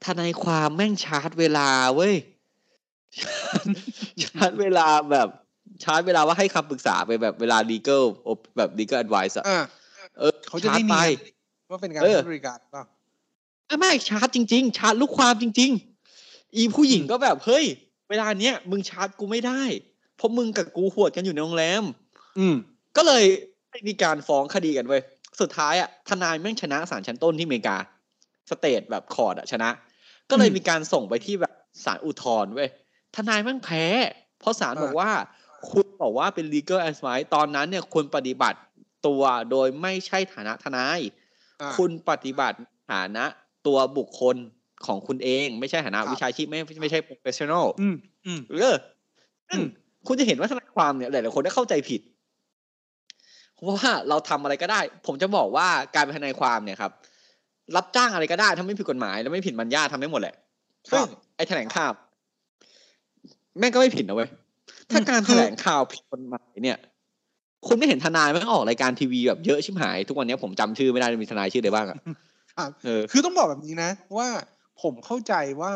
[0.04, 2.14] ทนายความแม่งชาร์จเวลาเว้ย
[4.22, 5.28] ชาร์จเวลาแบบ
[5.84, 8.02] ชาร์จเวลาว่าให้คำปรึกษาไปแบบเวลา legal
[8.56, 9.60] แบบ legal advice อะอ่า
[10.48, 11.06] เออเขาจะชาได้ร์จเนีไปย
[11.68, 12.84] นว่าเป็นการเออให้บริการเปล่า
[13.68, 15.70] อะไม่ชาร์จจริง ๆ ชาร์จลูกความจริง
[16.14, 17.64] ๆ อีผู้หญิงก็แบบเฮ้ย
[18.10, 19.62] เวลาเนี้ยมึงชาร์จกูไม่ได้
[20.16, 21.84] เพราะมึงกับกูหวดกันอยู่ในโรงแรม
[22.38, 22.56] อืม
[22.96, 23.24] ก็เลย
[23.88, 25.02] มีการฟ้องคดีกันเว้ย
[25.40, 27.76] สุดท้ายอะทนายแม่งชนะศาลชั้นต้นที่อเมริกา
[28.50, 29.70] สเตทแบบคอร์ดอะชนะ
[30.30, 31.52] ก็เลยอืมมีการส่งไปที่แบบ
[31.84, 32.68] ศาลอุทธรณ์เว้ย
[33.16, 33.84] ทนายแม่งแพ้
[34.40, 35.10] เพราะศาลอ่าบอกว่า
[35.70, 38.58] คุณบอกว่าเป็น legal advice ตอนนั้นเนี่ยคุณปฏิบัติ
[39.06, 41.00] ตัวโดยไม่ใช่ฐานะทนาย
[41.60, 42.58] อ่าคุณปฏิบัติ
[42.90, 43.24] ฐานะ
[43.66, 44.36] ตัวบุคคล
[44.86, 48.76] ของคุณเอง ไม่ใช่ฐานะครับวิชาชีพไม่ไม่ใช่ professional อืมอืมเออ
[49.48, 49.68] ซึ่งอืม
[50.06, 52.00] คุณจะเห็นว่าทนายความเนี่ยหลายๆคนได้เข้าใจผิด
[53.54, 56.92] เพราะว่าเราทำอะไรก็ได้ ผมจะบอกว่าการเป็นทนายความเนี่ยครับ
[57.76, 60.34] รับจ้างอะไรก็ได้ถ้าไม่ผิดกฎหมาย แล้วไม่ผิดมัญญาทำได้หมดแหละ
[60.90, 61.06] ครับซึ่ง
[61.36, 61.92] ไอ้แถลงข่าว
[63.58, 64.28] แม่งก็ไม่ผิดนะเว้ย
[64.90, 66.78] ถ้าการคือแถลงข่าวผิดกฎหมายเนี่ย
[67.66, 71.98] คุณไม่เห็นทนายแม่งออกรายการทีวีแบบเยอะชิบหาย ทุกวันนี้ผมจำชื่อไม่ได้มีทนายชื่ออะไรบ้างอะ
[72.56, 74.28] ครับเออคือต้องบอกแบบนี้นะ ว่า
[74.82, 75.74] ผมเข้าใจว่า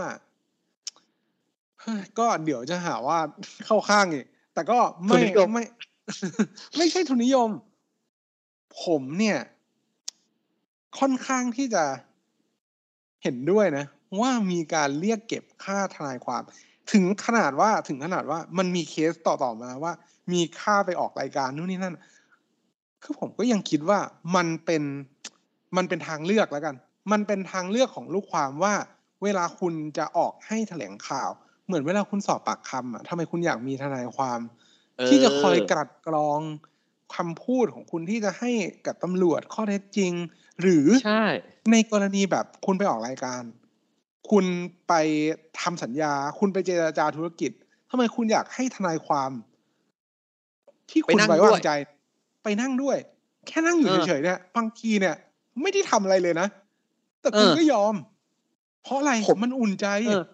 [1.80, 3.18] เฮ้ยก็เดี๋ยวจะหาว่า
[3.66, 5.64] เข้าข้างอีกแต่ก็ไม่ทุนนิยมไม่
[6.76, 7.50] ไม่ใช่ทุนนิยม
[8.82, 9.38] ผมเนี่ย
[10.98, 11.84] ค่อนข้างที่จะ
[13.22, 13.84] เห็นด้วยนะ
[14.20, 16.42] ว่ามีการเรียกเก็บค่าทนายความ
[16.92, 19.92] ถึงขนาดว่าถึงขนาดว่ามันมีเคสต่อๆมาว่า
[20.32, 21.96] มีค่าไปออกรายการนู่นนี่นั่น
[23.02, 23.98] คือผมก็ยังคิดว่า
[24.36, 24.82] มันเป็น
[25.76, 26.74] มันเป็นทางเลือกแล้วกัน
[27.12, 28.74] มันเป็นทางเลือกของลูกความว่า
[29.22, 31.30] เวลาคุณจะออกให้แถลงข่าว
[31.66, 34.40] เหมือนเวลาคุณสอบปากคำอะทำไมคุณอยากมีทนายความ
[34.98, 36.40] เออที่จะคอยกลัดกรอง
[37.16, 38.50] คำพูดของคุณที่จะให้
[38.86, 40.12] กับตำรวจข้อเท็จจริง
[40.60, 41.24] หรือใช่
[41.72, 43.42] ในกรณีแบบคุณไปออกรายการ
[44.30, 44.44] คุณ
[44.88, 44.92] ไป
[45.60, 47.50] ทำสัญญา คุณไปเจรจาธุรกิจ
[47.90, 49.30] ทำไมคุณอยากให้ทนายความ
[50.92, 51.72] ที่ไปคุณนั่งไว้ด้วยวางใจ
[52.42, 52.96] ไปนั่งด้วย
[53.46, 55.14] แค่นั่งอยู่เออเฉยๆเนี่ยบางทีเนี่ย
[55.62, 56.46] ไม่ได้ทำอะไรเลยนะ
[57.20, 57.94] แต่คุณเออก็ยอม
[58.82, 60.24] เพราะอะไรผมมันอุ่นใจเออ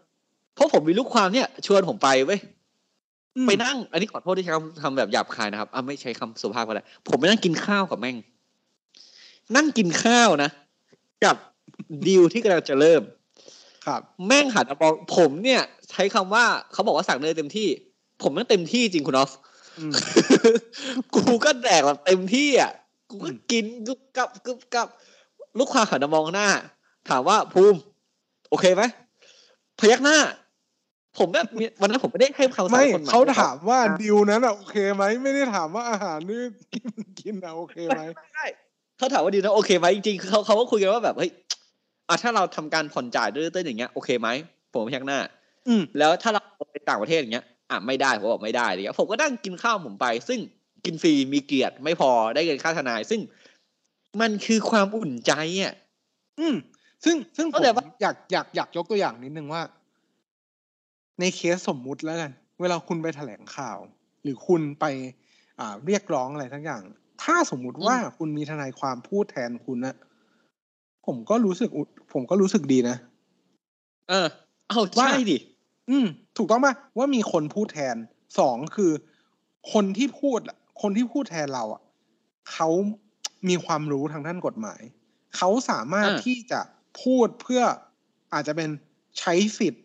[0.55, 2.41] เพราะผมมีลูกความเนี่ยชวนผมไปเว้ย
[3.45, 8.17] มไปนั่ง อันนี้ขอโทษที่ใช้คำคำแบบหยาบคายนะครับอะไม่ใช้คำสุภาพก็ได้ผมไปนั่งกินข้าวกับแม่ง
[9.57, 10.51] นั่งกินข้าวนะ
[11.25, 11.37] กับ
[12.07, 13.03] ดีลที่กำลังจะเริ่ม
[13.87, 17.69] ครับ แม่งหันมามองผมเนี่ย ใช้คำว่าเขาบอกว่าสั่งเนยเต็มที่
[18.23, 19.48] ผมนั่งเต็มที่จริงคุณออฟอืม
[21.15, 22.73] กูก็แดกแบบเต็มที่อะ
[23.11, 24.89] กูก็กินกึบกับกึบกับ
[25.59, 26.49] ลูกค้าหันมามองหน้า
[27.09, 27.79] ถามว่าภูมิ
[28.51, 28.83] โอเคไหม
[29.79, 30.19] พยักหน้า
[31.19, 38.47] ผมแบบมีวันนั้นผมไม่ได้ให้คำสั่งไม่คนใหม่เขาถามว่าดิวนั้นอะโอเคไหมไม่ได้ถามว่าอาหารนี่ที่มันกินอะโอเคไหมไม่ได้
[38.99, 41.31] เขาถามว่าดีนะโอเคไหมจริงๆคือเขาเขาก็คุยกันว่าแบบเฮ้ย
[42.09, 44.29] อะถ้าเราทำการผ่อนจ่ายด้วยต้นอย่างเงี้ยโอเคไหม
[44.73, 45.19] ผมพยักหน้า
[45.69, 50.41] อืมแล้วถ้าเราไปต่างประเทศอย่างเงี้ย อะไม่ได้ผมบอกไม่ได้อะไรเงี้ยผมก็นั่งกินข้าวผมไป ซึ่ง
[50.85, 53.21] กินฟรีมีเกียรติไม่พอได้เงินค่าทนาย ซึ่ง
[54.21, 55.75] มันคือความอุ่นใจอะ
[56.41, 56.57] อืม
[57.05, 59.63] ซึ่งซึ่งผมเข้าใจปะอยากอยากอยากยกตัวอย่างนิดนึงว่า
[61.21, 63.79] ในเคสสมมุติแล้วกันเวลาคุณไปแถลงข่าว
[64.23, 64.85] หรือคุณไป
[65.61, 66.83] อ่า เรียกร้องอะไรทั้งอย่าง
[67.23, 69.97] ถ้าสมมุติว่าคุณมีทนายความพูดแทนคุณนะ
[71.07, 72.97] ผมก็รู้สึกอุผมก็รู้สึกดีนะ
[74.09, 74.29] เออ
[74.69, 75.39] เอาว่าใช่ดิ
[75.91, 77.97] อืม ถูกต้องปะว่ามีคนพูดแทน
[78.39, 78.93] สองคือ
[79.73, 81.83] คนที่พูดอะคนที่พูดแทนเราอะ
[82.53, 82.69] เขา
[83.49, 84.81] มีความรู้ทางด้านกฎหมาย
[85.37, 86.61] เขาสามารถอ่าที่จะ
[87.03, 87.63] พูดเพื่อ
[88.33, 88.71] อาจจะเป็น
[89.19, 89.85] ใช้สิทธิ์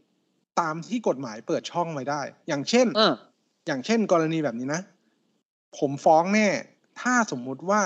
[0.60, 3.14] ตามที่กฎหมายเปิดช่องไว้ได้ อย่างเช่นเออ
[3.68, 4.82] อย่างเช่น กรณีแบบนี้นะ
[5.78, 6.48] ผมฟ้องแน่
[7.02, 7.82] ถ้าสมมุติว่า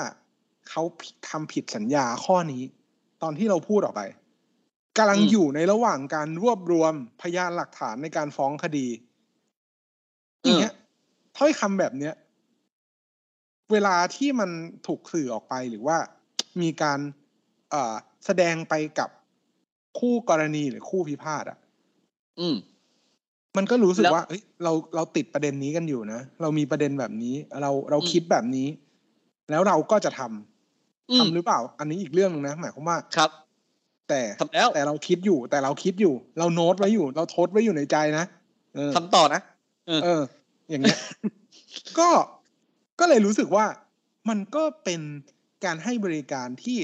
[0.70, 2.63] เขาผิดทำผิดสัญญาข้อนี้
[3.22, 4.01] ตอนที่เราพูดออกไป
[4.98, 8.88] กำลังอืมอยู่ในระหว่างการรวบรวมพยานหลักฐานในการฟ้องคดี
[10.43, 10.74] อย่างเงี้ย
[11.38, 12.14] ถ้อยคำแบบเนี้ย
[13.72, 14.50] เวลาที่มัน
[14.88, 15.98] ถูกสื่อออกไปหรือว่า
[16.62, 17.00] มีการ
[17.72, 17.95] เอ่อ
[18.26, 19.10] แสดงไปกับ
[20.00, 21.58] คู่กรณีหรือคู่พิพาทอะ
[22.39, 22.56] อืม
[23.58, 28.68] มันก็รู้สึกแล้วว่าเฮ้ยเราเราติดประเด็นนี้กันอยู่นะ เรามีประเด็นแบบนี้ เราเราอืมคิดแบบนี้
[29.52, 33.32] แล้วเราก็จะทำอืทำมหรือเปล่า อันนี้อีกเรื่องหนึงนะหมายความว่าครับ
[34.10, 38.26] แต่ทำแล้วแต่เราคิดอยู่ แต่เราคิดอยู่ เราโน้ตไว้อยู่ เราทดไว้อยู่ในใจนะ
[38.76, 39.41] เออทำต่อนะ
[39.88, 40.22] เออเออ
[40.70, 40.99] อย่างเงี้ย
[41.99, 42.10] ก็
[42.99, 43.66] ก็เลยรู้สึกว่า
[44.30, 45.01] มันก็เป็น
[45.66, 46.78] การให้บริการที่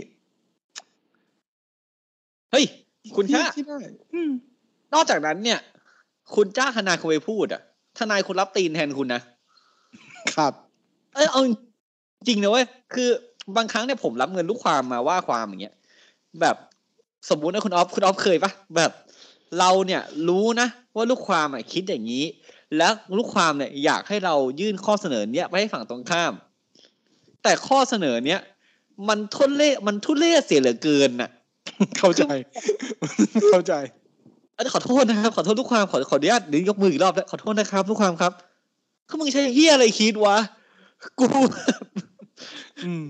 [2.51, 2.65] เฮ้ย
[3.15, 3.77] คุณที่ชาที่ได้
[4.13, 4.31] อืม
[4.93, 5.59] นอกจากนั้นเนี่ย
[6.35, 7.61] คุณจ้างทนายคุณไปพูดอะ
[7.99, 9.21] ทนายคุณรับตีนแทนคุณนะ
[10.37, 10.53] ครับ
[11.15, 11.41] เอยเอา
[12.27, 13.09] จริงนะเว้ยคือ
[13.57, 15.75] บางครั้งเนี่ยผมรับเงินลูกความมาว่าความอย่างเงี้ย
[16.41, 16.55] แบบ
[17.29, 18.91] สมมุตินะคุณออฟคุณออฟเคยปะแบบ
[19.59, 22.25] เราเนี่ยรู้นะว่าลูกความอะคิดอย่างนี้
[22.77, 26.33] แล้วลูกความเนี่ยอยากให้เรายื่นข้อเสนอเนี้ยไปให้ฝั่งตรงข้าม
[27.43, 28.39] แต่ข้อเสนอเนี้ย
[29.09, 31.29] มันทุเล่มันทุเล่เสียเหลือเกินน่ะ
[31.97, 32.23] เข้าใจ
[33.51, 33.73] เข้าใจ
[34.55, 38.33] เอ้ยขอโทษนะครับ ขอโทษลูกความขอขออนุญาตเดี๋ยวยกมืออีกรอบแล้วขอโทษนะครับลูกความครับ
[39.07, 40.37] คือมึงใช้เฮียอะไรคิดวะ
[41.19, 41.25] กู
[42.85, 43.03] อืม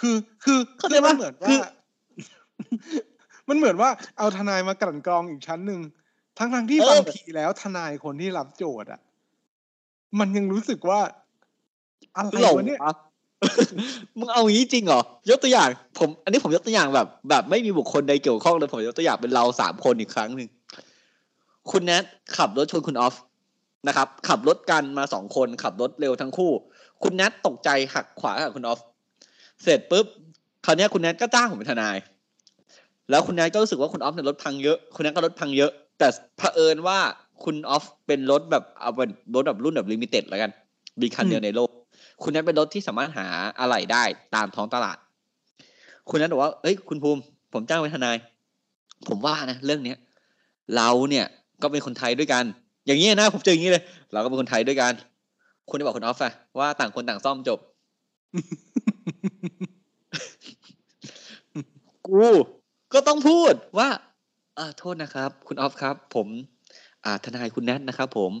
[0.00, 1.64] คือคือเข้าใจคือมัปะนเหมือนคืว่าอ
[3.48, 5.80] มันเหมือนว่าเอาทนายมากลั่นกรองอีกชั้นหนึ่ง
[6.38, 9.00] ทั้งทั้งๆที่เออบางทีแล้วทนายคนที่รับโจทย์อะ
[10.18, 11.00] มันยังรู้สึกว่า
[12.16, 12.94] อะไรหลงวะเนี่ยวะ
[14.18, 15.68] มึงเอาอย่างนี้จริงเหรอยกตัวอย่าง
[15.98, 20.48] ผม อันนี้ผมยกตัวอย่างแบบ แบบไม่มีบุคคลใดเกี่ยวข้องเลยผมยกตัวอย่างเป็นเราสามคนอีกครั้งหนึ่ง
[21.70, 22.04] คุณแนท
[22.36, 23.14] ขับรถชนคุณออฟ
[23.88, 26.52] นะครับ ขับรถกันมาสองคนขับรถเร็วทั้งคู่
[27.02, 28.80] คุณแนทตกใจหักขวากับคุณออฟ
[29.62, 30.06] เสร็จปุ๊บ
[30.64, 31.96] คราวเนี้ยคุณแนทก็จ้างผมเป็นทนาย
[33.10, 36.98] แล้วคุณแนทก็รู้สึกว่าคุณออฟเนี่ยรถพังเยอะ คุณแนทก็รถพังเยอะ แต่เผอิญว่า
[37.44, 40.50] คุณออฟเป็นรถแบบเอาเป็นรถแบบรุ่นแบบลิมิเต็ดแล้วกัน
[41.00, 41.70] มีคันเดียวในโลก
[42.22, 43.26] คุณนั้นเป็นรถที่สามารถหา
[43.60, 44.04] อะไหล่ได้
[44.34, 44.96] ตามท้องตลาด
[46.08, 47.20] คุณนั้นบอกว่าเอ้ย คุณภูมิ
[47.52, 48.16] ผมจ้างเป็นทนาย
[49.08, 49.98] ผมว่านะเรื่องเนี้ย
[50.76, 51.26] เราเนี่ย
[51.62, 52.44] ก็เป็นคนไทยด้วยกัน
[52.86, 53.82] อย่างนี้นะผมเจออย่างนี้เลย
[54.12, 54.92] เราก็เป็นคนไทยด้วยกัน
[55.68, 57.58] คุณได้บอกคุณออฟอะว่าต่างคนต่างซ่อมจบ
[62.06, 62.26] กู
[62.92, 63.88] ก็ต้องพูดว่า
[64.58, 66.28] อ่าโทษนะครับ คุณออฟครับ ผม
[67.04, 68.32] อ่าทนายคุณแนทนะครับ ผม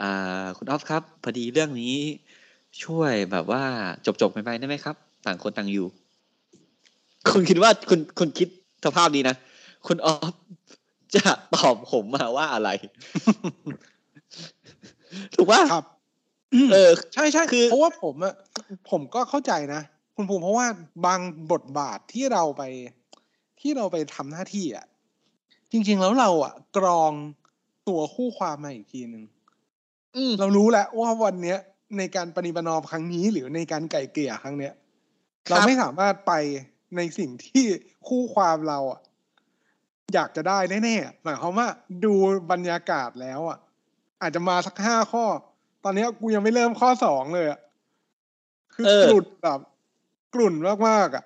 [0.00, 1.96] อ่าคุณออฟครับ พอดีเรื่องนี้
[2.84, 3.62] ช่วยแบบว่า
[4.06, 5.86] จบจบๆไปๆได้ไหมครับ ต่างคนต่างอยู่
[7.28, 8.48] คุณคิดว่าคุณคุณคิด
[8.84, 9.36] สภาพนี้นะ
[9.86, 10.34] คุณออฟ
[11.14, 11.22] จะ
[11.54, 12.68] ตอบผมมาว่าอะไร
[15.34, 15.84] ถูกว่าครับ
[16.72, 18.34] เออ ใช่ใช่คือเพราะว่าผมอะ
[18.90, 19.80] ผมก็เข้าใจนะ
[20.16, 20.66] คุณภูมิเพราะว่า
[21.06, 21.20] บาง
[21.52, 22.62] บทบาทที่เราไป
[23.64, 24.86] ที่เราไปทำหน้าที่อะ
[25.72, 27.12] จริง ๆ แล้วเราอะกรอง
[27.88, 29.24] ตัวคู่ความมาอีกทีหนึ่ง
[30.14, 31.58] อืมเรารู้แล้วว่าวันเนี้ย
[31.98, 34.74] ในการปฏิบัตินอมครั้งนี้ หรือในการไก่เกลี่ยครั้งเนี้ย
[35.48, 36.32] ครับเราไม่สามารถไป
[36.96, 37.64] ในสิ่งที่
[38.08, 39.00] คู่ความเราอะ
[40.14, 41.68] อยากจะได้แน่ๆหมายความว่า
[42.04, 42.14] ดู
[42.52, 43.58] บรรยากาศแล้วอะ
[44.22, 45.24] อาจจะมาสักห้าข้อ
[45.84, 47.60] ตอนเนี้ยกูยังไม่เริ่มข้อสองเลยอะ
[48.74, 49.60] คือเออกลุ่นแบบ
[50.34, 50.54] กลุ่น
[50.88, 51.24] มากๆอะ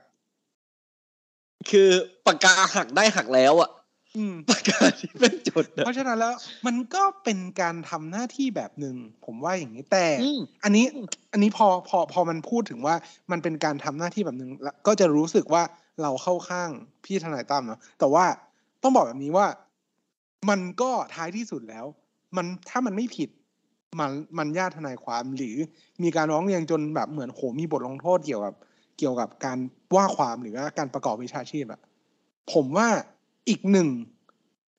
[1.71, 1.89] คือ
[2.27, 3.71] ปากกาหักได้หักแล้วอะ
[4.17, 6.35] อืมปากกาที่เป็นจุดอะเพราะฉะนั้นแล้ว
[6.67, 10.85] มันก็เป็นการทำหน้าที่แบบหนึ่งผมว่าอย่างนี้แต่อืมอันนี้
[11.33, 12.95] อันนี้พอพอพอมันพูดถึงว่า
[13.31, 15.63] มันเป็นการทำหน้าที่แบบหนึ่งแล้วก็จะรู้สึกว่า
[16.03, 16.71] เราเข้าข้าง
[17.05, 18.25] พี่ทนายตั้มเนาะแต่ว่า
[18.83, 19.47] ต้องบอกแบบนี้ว่า
[20.49, 21.87] มันก็ท้ายที่สุดแล้ว
[22.37, 23.29] มันถ้ามันไม่ผิด
[24.01, 25.57] มันมันญาติทนายความหรือ
[26.03, 28.55] มีการร้องเรียนจนแบบเหมือนโหมีบทลงโทษเกี่ยวกับ
[28.99, 29.59] เกี่ยวกับการ
[29.97, 31.81] ว่าความหรือว่าการประกอบวิชาชีพอะ
[32.53, 32.89] ผมว่า
[33.49, 33.89] อีกหนึ่ง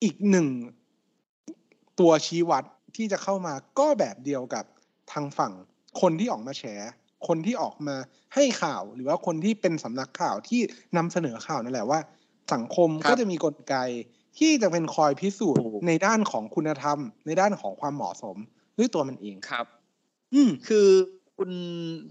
[0.03, 0.47] อีกหนึ่ง
[1.99, 2.63] ตัวชี้วัด
[2.95, 4.65] ที่จะเข้ามาก็แบบเดียวกับ
[5.11, 5.53] ทางฝั่ง
[6.01, 6.63] คนที่ออกมาแฉ
[7.27, 7.95] คนที่ออกมา
[8.35, 10.61] ให้ข่าวหรือว่าคนที่เป็นสำนักข่าวที่
[10.97, 11.99] นำเสนอข่าวนั่นแหละว่า
[12.53, 13.75] สังคมครับก็จะมีกลไก
[14.39, 18.37] ที่จะเป็นคอยพิสูจน์ถูกในด้านของคุณธรรม ในด้านของความเหมาะสม
[18.77, 19.65] ด้วยตัวมันเองครับ
[20.33, 20.87] อืมคือ
[21.35, 21.51] คุณ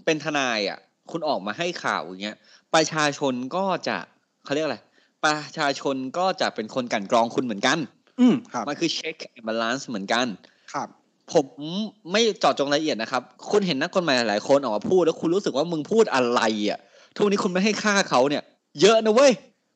[0.05, 0.79] เป็นทนายอะ
[1.11, 2.37] คุณออกมาให้ข่าวอย่างเงี้ย
[2.73, 3.97] ประชาชนก็จะ
[4.45, 4.79] เขาเรียกอะไร
[5.25, 7.77] ประชาชนก็จะเป็นคนกลั่นกรองคุณเหมือนกัน
[8.19, 10.25] อืมครับ มันคือ check and balance เหมือนกัน
[10.73, 10.87] ครับ
[11.33, 11.45] ผม
[12.11, 16.79] ไม่เจาะจงรายละเอียดนะครับ คุณเห็นนักกฎหมายหลายๆคนออกมาพูด แล้วคุณรู้สึกว่ามึงพูดอะไรอะ
[17.13, 18.43] ทุกวันนี้คุณไม่ให้ค่าเขาเนี่ย
[18.81, 19.31] เยอะนะเว้ย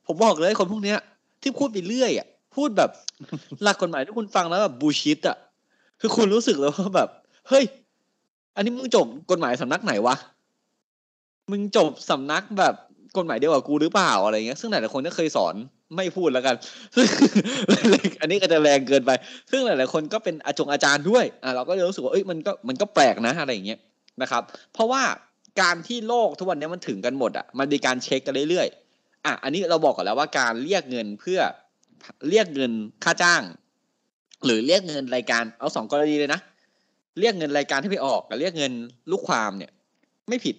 [0.08, 1.00] ผมบอกเลยคนพวกเนี้ย
[1.42, 2.90] ที่พูดไปเรื่อยอะ พูดแบบ
[3.64, 5.38] หลักกฎหมายที่คุณฟังแล้วแบบบูชิตอะ
[6.02, 7.10] คือคุณรู้สึกแล้วว่าแบบ
[7.50, 7.66] เฮ้ย
[8.56, 10.16] อันนี้มึงจบกฎหมายสำนักไหนวะ
[11.52, 12.76] มึงจบสำนักแบบ
[13.18, 15.56] กฎหมายเดียวกับกูหรือเปล่าอะไรเงี้ย ซึ่งหลายๆคนก็เคยสอน
[15.96, 16.56] ไม่พูดแล้วกัน
[18.22, 19.12] อันนี้ก็จะแรงเกินไป
[19.52, 23.80] ซึ่งหลายๆคนก็เป็นอาจงอาจารย์ด้วยอ่าเราก็เลยรู้สึกว่าเอ้ยมันก็มันก็แปลกนะอะไรอย่างเงี้ย
[24.22, 24.42] นะครับ
[24.74, 25.04] เพราะว่า
[25.62, 31.40] การที่โลกทุกวันนี้มันถึงกันหมดอะมันมีการเช็คกันเรื่อยๆอะอันนี้เราบอกกันแล้วว่าการเรียกเงินเพื่อ
[32.30, 32.72] เรียกเงิน
[33.04, 33.42] ค่าจ้าง
[34.46, 36.40] หรือเรียกเงินรายการเอาสองกรณีเลยนะ
[37.20, 38.74] เรียกเงินรายการที่ไปออกกับเรียกเงิน
[39.12, 39.72] ลูกความเนี่ย
[40.30, 40.56] ไม่ผิด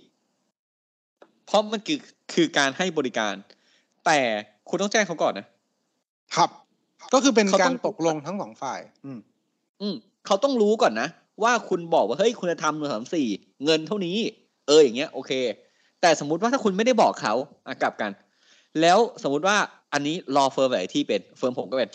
[1.46, 1.98] เพราะมันคือ
[2.34, 3.34] คือการให้บริการ
[4.06, 4.18] แต่
[4.68, 5.46] คุณต้องแจ้งเขาก่อนนะ
[6.36, 6.50] ครับ
[7.14, 9.18] ก็คือเป็นเขากาต้รองตกลงทั้งสองฝ่าย อืม
[9.80, 9.94] อืม
[10.26, 11.08] เขาต้องรู้ก่อนนะ
[11.42, 13.26] ว่าคุณบอกว่าเฮ้ยคุณจะทำหนึ่งสามสี่
[13.64, 14.16] เงินเท่านี้
[14.66, 15.32] เอออย่างเงี้ยโอเค
[16.00, 17.34] แต่สมมุติว่าถ้าคุณไม่ได้บอกเขา
[17.66, 18.10] อะกลับกัน
[18.80, 19.56] แล้วสมมุติว่า
[19.92, 21.90] อันนี้ law firm หลายที่เป็น firm ผมก็เป็น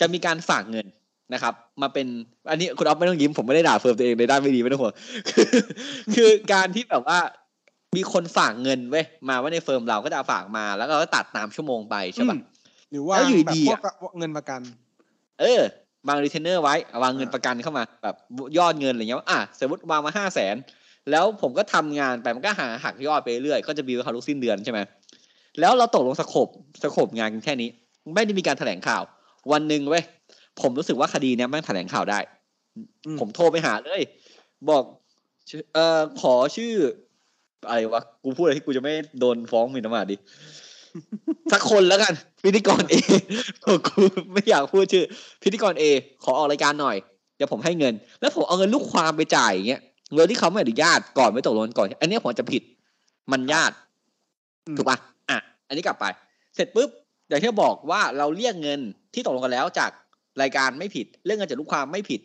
[0.00, 0.86] จะมีการฝากเงิน
[1.34, 2.06] นะครับ มาเป็น
[2.50, 4.94] อันนี้คุณอ๊อฟไม่ต้องยิ้มผมไม่ได้ด่า firm ตัวเองในด้านไม่ดีไม่ต้องห่วง
[5.30, 5.48] คือ
[6.14, 7.18] คือการที่แบบว่า
[7.96, 12.42] มีคนฝากเงินเว้ยมาว่าใน firm เราก็จะฝากมาแล้วเราก็ตัดตามชั่วโมงไปใช่ปะอืม
[12.90, 14.60] หรือว่าแล้วอยู่แบบ deposit อะเงินประกัน
[15.40, 15.62] เออ
[16.08, 18.16] วางรีเทนเนอร์ไว้วางเงินอ่าประกันเข้ามา แบบ
[18.58, 20.56] ยอดเงินอะไรเงี้ยว่าอะสมมติวางมาห้าแสน
[21.10, 24.80] แล้วผมก็ทำงานไปมันก็หาหักยอดไปเรื่อยก็จะบิวเขาทุกสิ้นเดือนใช่ไหม
[25.60, 26.48] แล้วเราตกลง scope
[26.82, 27.68] scope งานกันแค่นี้
[28.14, 29.02] ไม่ได้มีการแถลงข่าว
[29.52, 30.02] วันหนึ่งเว้ย
[30.60, 32.18] ผมรู้สึกว่าคดีเนี้ยแม่งแถลงข่าวได้
[33.06, 34.02] อืมผมโทรไปหาเลย
[34.68, 34.84] บอก
[35.48, 36.74] ชื่อเอ่อขอชื่อ
[37.68, 40.16] อะไรวะกูพูดอะไรที่กูจะไม่โดนฟ้องหมินประมาทดิ
[41.52, 42.12] สักคนแล้วกัน
[42.42, 42.94] พิธีกรเอ
[43.86, 44.00] กู
[44.32, 45.04] ไม่อยากพูดชื่อ
[45.42, 45.84] พิธีกรเอ
[46.24, 46.96] ขอออกรายการหน่อย
[47.36, 49.80] เดี๋ยวผมให้เงิน แล้วผมเอาเงินลูกความไปจ่ายอย่างเงี้ย
[50.14, 52.62] เงินที่เขาไม่อนุญาตก่อนไม่ตกลงก่อน อันเนี้ยผมจะผิด
[53.32, 53.74] มันญาติ
[54.66, 54.98] อืมถูกปะ
[55.30, 55.38] อะ
[55.68, 56.04] อันนี้กลับไป
[56.54, 56.90] เสร็จปุ๊บ
[57.28, 58.80] อย่างที่บอกว่าเราเรียกเงิน
[59.14, 59.90] ที่ตกลงกันแล้วจาก
[60.42, 62.20] รายการไม่ผิด เรียกเงินจากลูกความไม่ผิด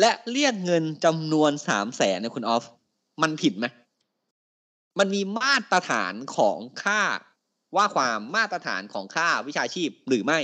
[0.00, 2.64] และเรียกเงินจำนวนสามแสนเนี่ยคุณออฟ
[3.22, 3.66] มันผิดไหม
[4.98, 7.02] มันมีมาตรฐานของค่า
[7.76, 10.40] ว่าความมาตรฐานของค่าวิชาชีพหรือไม่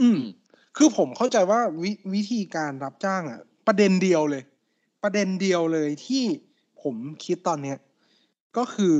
[0.00, 0.20] อืม
[0.76, 4.42] คือผมเข้าใจว่าวิวิธีการรับจ้างอะประเด็นเดียวเลย
[5.02, 6.24] ประเด็นเดียวเลยที่
[6.82, 7.78] ผมคิดตอนเนี้ย
[8.56, 8.96] ก็คือ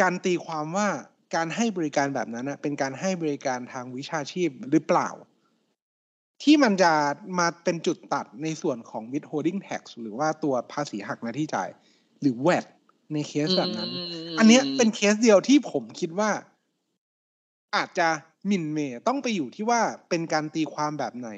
[0.00, 0.88] การตีความว่า
[1.34, 5.10] การให้บริการแบบนั้นนะเป็นการให้บริการทางวิชาชีพหรือเปล่า
[6.42, 6.92] ที่มันจะ
[7.38, 11.68] มาเป็นจุดตัดในส่วนของ withholding tax หรือว่าตัวภาษีหักหน้าที่จ่าย
[12.20, 12.66] หรือ VAT
[13.12, 13.90] ในเคสแบบนั้น
[14.38, 16.30] อันเนี้ยเป็นเคสเดียวที่ผมคิดว่า
[17.76, 18.08] อาจจะ
[18.46, 21.28] หมิ่นเมย์ต้องไปอยู่ที่ว่าเป็นการตีความแบบไหน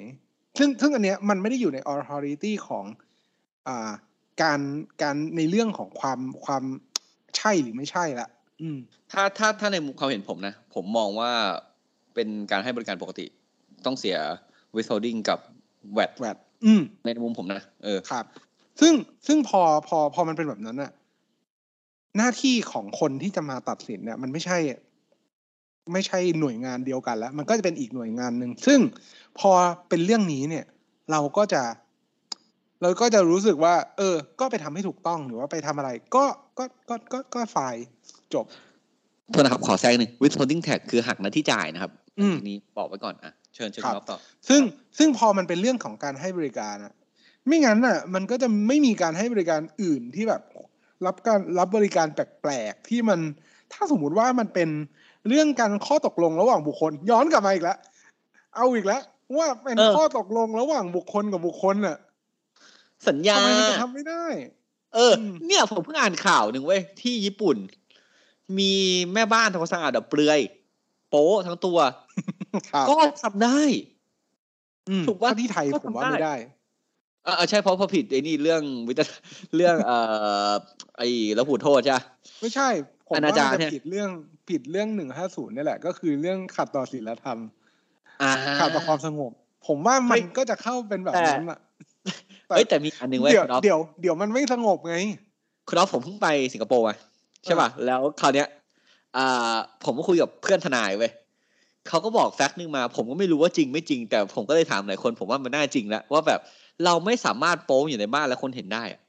[0.59, 2.85] ซึ่งซึ่งอันเนี้ยมันไม่ได้อยู่ใน authority ของ
[3.68, 3.91] อ่า
[4.43, 4.61] การ
[5.03, 6.64] การในเรื่องของความความ
[7.37, 8.29] ใช่หรือไม่ใช่ละ
[8.61, 8.79] อืม
[9.12, 11.31] ถ้าถ้าถ้าในมุมความเห็นผมนะ ผมมองว่า
[12.14, 13.27] เป็นการให้บริการปกติ
[13.87, 14.16] ต้องเสีย
[14.75, 15.39] withholding กับ
[15.97, 18.25] VAT แวดอืมในมุมผมนะ เออครับ
[18.81, 18.93] ซึ่ง
[19.27, 20.93] ซึ่งพอพอพอมันเป็นแบบนั้นน่ะ
[22.17, 24.59] หน้าที่ของคนที่จะมาตัดสินเนี่ย มันไม่ใช่
[25.93, 28.81] ไม่ใช่หน่วยงานเดียวกันแล้ว มันก็จะเป็นอีกหน่วยงานหนึ่งซึ่ง
[29.39, 29.51] พอ
[29.89, 30.65] เป็นเรื่องนี้เนี่ย
[31.11, 31.62] เราก็จะ
[32.83, 36.25] เราก็จะรู้สึกว่า เออ ก็ไปทำให้ถูกต้องหรือว่าไปทำอะไร ก็
[36.59, 37.85] ก็ก็ก็ก็ไฟล์
[38.35, 38.45] จบ
[39.31, 44.61] โทษนะครับ ขอแซงหนึ่ง withholding tax คือหักหน้าที่จ่ายนะครับอืมทีนี้บอกไว้ก่อนอะเชิญเชิญครับณอ๊อฟต่อซึ่ง
[44.99, 46.93] ซึ่งพอมันเป็นเรื่องของการให้บริการอะ
[47.47, 50.43] ไม่งั้นอะมันก็จะไม่มีการให้บริการอื่นที่แบบ
[51.07, 53.20] รับการรับบริการแปลกๆที่มัน
[53.72, 54.68] ถ้าสมมุติว่ามันเป็น
[55.28, 57.78] เรื่องการข้อตกลงระหว่างบุคคล ย้อนกลับมาอีกแล้ว
[58.57, 59.02] เอาอีกแล้ว
[59.36, 61.96] ว่าเป็นเออข้อตกลงระหว่างบุคคลกับบุคคลน่ะ
[63.09, 64.24] สัญญาทำไมมันจะทำไม่ได้
[64.94, 67.57] เอออืมเนี่ยผมเพิ่งอ่านข่าวหนึ่งเว้ยที่ญี่ปุ่น
[68.59, 68.72] มี
[69.14, 70.40] แม่บ้านทำความสะอาดแบบเปลือย
[71.09, 71.78] โป๊ทั้งตัว
[72.70, 73.61] ครับก็ทำได้
[74.88, 76.34] อืมถูกปะถ้าที่ไทยก็ผมทำว่าได้ไม่ได้
[77.27, 79.09] อ่าใช่เพราะพอผิดไอ้นี่เรื่องวิจาร
[79.57, 79.99] เรื่องเอ่
[80.51, 80.53] อ
[80.99, 81.09] ไอ้
[81.39, 82.05] ระหูโทษใช่ปะ
[82.41, 82.68] ไม่ใช่
[83.09, 84.11] ผมอว่านามันจารจะเนี่ยผิดเรื่อง
[84.51, 87.39] ผิดเรื่องหนึ่งห้าศูนย์นี่แหละ ก็คือเรื่องขัดต่อศีลธรรม
[88.22, 89.33] อ่าขัดต่อความสงบ
[89.66, 91.59] ผมว่ามันเฮ้ยก็จะเข้าเป็นแบบแต่นั้นอะ
[92.49, 94.97] เอ้ยแต่มีอันหนึ่งเว้ยเดี๋ยวคุณอ๊อฟเดี๋ยวเดี๋ยวมันไม่สงบไง
[95.68, 96.95] คุณอ๊อฟผมเพิ่งไปสิงคโปร์มา
[97.45, 98.49] ใช่ป่ะแล้วคราวเนี้ย
[99.16, 99.55] อ่า
[99.85, 101.12] ผมก็คุยกับเพื่อนทนายเว้ย
[101.89, 106.41] เขาก็บอกแฟกต์หนึงมา ผมก็ไม่รู้ว่าจริงไม่จริง แต่ผมก็เลยถามหลายคน ผมว่ามันน่าจริงแล้วว่าแบบ
[106.85, 109.01] เราไม่สามารถโป๊อยู่ในบ้านแล้วคนเห็นได้อะ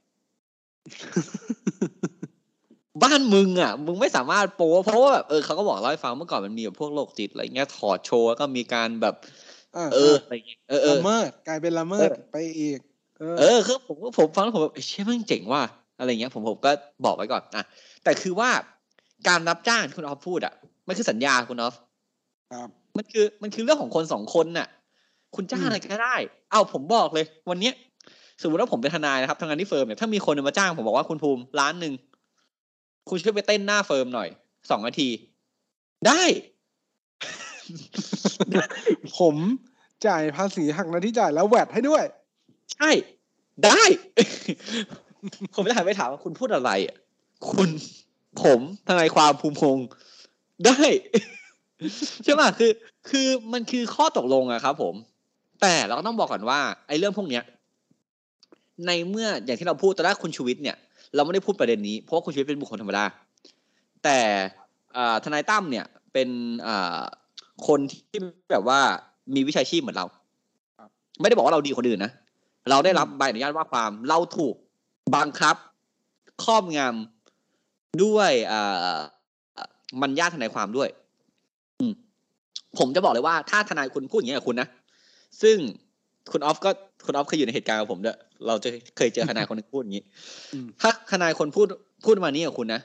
[3.04, 9.16] บ้านมึงอะ มึงไม่สามารถโป๊เพราะว่าแบบเออเขาก็บอกเล่าให้ฟังเมื่อก่อนมันมีแบบพวกโรคจิตอะไรเงี้ยถอดโชว์แล้วก็มีการแบบ
[9.76, 12.80] อ่าเอออะไรเงี้ยเออเออละเมิดกลายเป็นละเมิดเออไปอีก
[13.20, 15.64] เออเออคือผมผมฟังแล้วผมแบบเชี่ยมันเจ๋งว่ะ
[16.00, 16.72] อะไรเงี้ย ผมผมก็
[17.06, 17.64] บอกไว้ก่อนอะ
[18.04, 18.50] แต่คือว่า
[19.28, 20.54] การรับจ้างที่คุณออฟพูดอะ
[20.88, 21.76] มันคือสัญญาคุณออฟ
[22.52, 24.68] ครับมันคือมันคือเรื่องของคนสองคนน่ะ
[25.36, 26.16] คุณจ้างอืมอะไรก็ได้
[26.52, 27.74] เอาผมบอกเลย วันเนี้ย
[28.42, 31.94] สมมติว่าผมเป็นทนายนะครับทำงานที่ firm เนี่ยถ้ามีคนมาจ้างผมบอกว่าคุณภูมิล้านหนึ่ง
[33.10, 34.30] คุณช่วยไปเต้นหน้า firm หน่อย
[34.70, 35.10] สองนาที
[36.08, 36.24] ได้
[39.20, 39.36] ผม
[40.08, 42.04] จ่ายภาษีหักหน้าที่จ่ายแล้วแวดให้ด้วย
[42.74, 42.90] ใช่
[43.66, 43.82] ได้
[45.56, 46.96] ผมจะหันไปถามว่าคุณพูดอะไรอะ
[47.52, 47.70] คุณ
[48.44, 49.88] ผมทนายความภูมิพงษ์
[50.66, 50.80] ได้
[52.24, 52.72] ใช่ป่ะคือ
[53.10, 54.96] คือมันคือข้อตกลงอะครับ ผม
[55.62, 57.44] แต่เราก็ต้องบอกก่อนว่าไอ้เรื่องพวกเนี้ย
[58.88, 60.78] ในเมื่ออย่างที่เราพูดตอนแรกคุณชูวิทย์เนี่ย
[61.16, 63.06] เราไม่ได้พูดประเด็นนี้เพราะคุณชูวิทย์เป็นบุคคลธรรมดา
[64.04, 64.20] แต่
[65.24, 66.30] ทนายตั้มเนี่ยเป็น
[67.68, 68.20] คนที่
[68.52, 68.80] แบบว่า
[69.36, 70.06] มีวิชาชีพเหมือนเรา
[71.22, 72.12] ไม่ได้บอกว่าเราดีคนอื่นนะ
[72.70, 74.56] เราได้รับใบอนุญาตว่าความเราถูก
[75.16, 75.56] บังคับ
[76.44, 78.32] ครอบงำด้วย
[80.02, 80.90] มันญาติทนายความด้วย
[81.80, 81.86] อื
[82.78, 84.68] ผมจะบอกเลยว่าถ้าทนายคุณพูดอย่างนี้กับคุณนะ
[85.42, 85.58] ซึ่ง
[86.32, 86.70] คุณออฟก็
[87.06, 88.18] คุณออฟเคยอยู่ในเหตุการณ์กับผมด้วย
[88.48, 90.04] เราจะเคยเจอทนายคนหนึงพูดอย่างนี้
[90.54, 91.68] อืมถ้าทนายคนพูด
[92.06, 92.82] พูดมานี้กับคุณนะ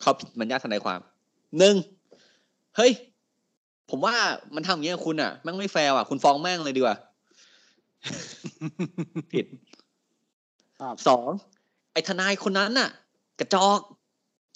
[0.00, 1.00] เขาผิดมันญาติทนายความ
[1.58, 1.74] หนึ่ง
[2.76, 2.92] เฮ้ย
[3.90, 4.14] ผมว่า
[4.54, 6.96] มันทำอย่างนี้กับคุณอะแม่งไม่แฟร์อะ คุณฟ้องแม่งเลยดีกว่า
[9.32, 9.46] ผิด
[10.80, 11.30] ครับสอง
[11.92, 12.90] ไอ้ทนายคนนั้นน่ะ
[13.40, 13.78] กระจอก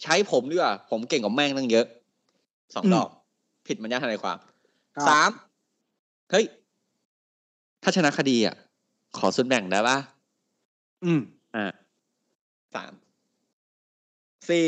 [0.03, 1.87] ใช้ผมดีกว่า ผมเก่งกว่าแม่งตั้งเยอะ
[2.75, 3.09] สองดอก
[3.67, 4.39] ผิดมันญาติทนายความ
[4.97, 5.31] ครับสาม
[6.31, 6.45] เฮ้ย
[7.83, 8.55] ถ้าชนะคดีอะ
[9.19, 9.99] ขอส่วนแบ่งได้ปะ
[11.05, 11.21] อืม
[11.55, 11.67] อ่า
[12.75, 12.93] สาม
[14.49, 14.65] สี่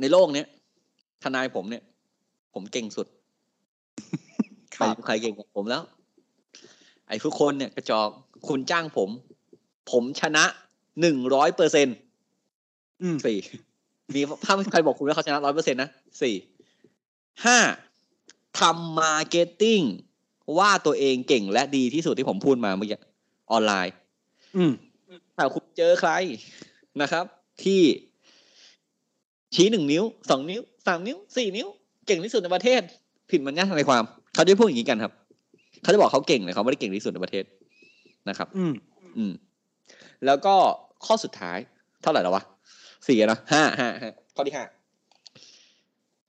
[0.00, 0.46] ในโลกเนี้ย
[1.22, 1.82] ทนายผมเนี่ย
[2.54, 3.06] ผมเก่งสุด
[4.74, 5.82] คใครรับใครเก่งกว่าผมแล้ว
[7.08, 8.08] ไอ้ทุกคนเนี่ยกระจอก
[8.48, 9.10] คุณจ้างผม
[9.90, 10.44] ผมชนะ
[11.00, 11.88] หนึ่งร้อยเปอร์เซ็น
[13.02, 13.38] อืมสี่
[14.14, 15.88] มีถ้าใครบอกคุณว่าเขาชนะร้อยเปอร์เซ็นต์นะ
[16.22, 16.34] สี่
[17.44, 17.58] ห้า
[18.58, 19.80] ทำ marketing
[20.58, 23.00] ว่าตัวเองเก่งและดีที่สุดที่ผมพูดมาเมื่อกี้
[23.52, 23.94] ออนไลน์
[24.56, 24.72] อืม
[25.36, 26.10] ถ้าคุณเจอใคร
[27.02, 27.24] นะครับ
[27.64, 27.82] ที่
[29.54, 31.68] ชี้หนึ่งนิ้วสองนิ้วสามนิ้วสี่นิ้ว
[32.06, 32.80] เก่งที่สุดในประเทศ
[33.30, 34.02] ผิดมรรยาททนายความ
[34.34, 35.12] เขาจะพูดอย่างนี้กันครับ
[35.82, 37.44] เขาจะบอกเขาเก่งแต่เขาไม่ได้เก่งที่สุดในประเทศ
[38.28, 38.74] นะครับ อืม
[39.16, 39.32] อืม
[40.26, 40.54] แล้วก็
[41.06, 41.58] ข้อสุดท้าย
[42.02, 42.42] เท่าไหร่แล้ววะ
[43.06, 44.64] สี่อะเนอะห้าห้าห้าข้อที่ห้า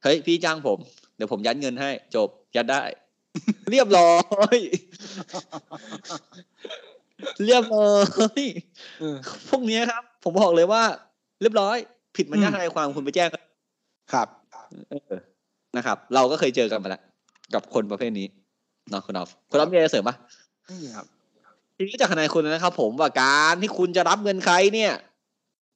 [0.03, 0.80] เฮ้ยพี่จ้างผม
[1.16, 2.82] เดี๋ยวผมยัดเงินให้ จบยัดได้
[3.72, 4.16] เรียบร้อ
[4.55, 4.57] ย
[7.45, 7.95] เรียบร้อ
[8.38, 8.41] ย
[8.99, 9.18] เออ
[9.49, 10.84] พวกเนี้ยครับ ผมบอกเลยว่า
[11.41, 11.78] เรียบร้อย
[12.16, 13.30] ผิดมันยากอืมทนายความคุณไปแจ้ง
[14.14, 14.28] ครับ
[14.89, 15.14] เออ
[15.78, 17.01] นะครับ เราก็เคยเจอกันมาแล้ว
[17.53, 18.28] กับคนประเภทนี้
[18.89, 20.16] เนาะคุณออฟคุณออฟมีอะไรจะเสริมปะ
[20.66, 21.05] ไม่มีครับ
[21.76, 24.93] ทีนี้จากทนายคุณนะครับผมว่าการที่คุณจะรับเงินใครเนี่ย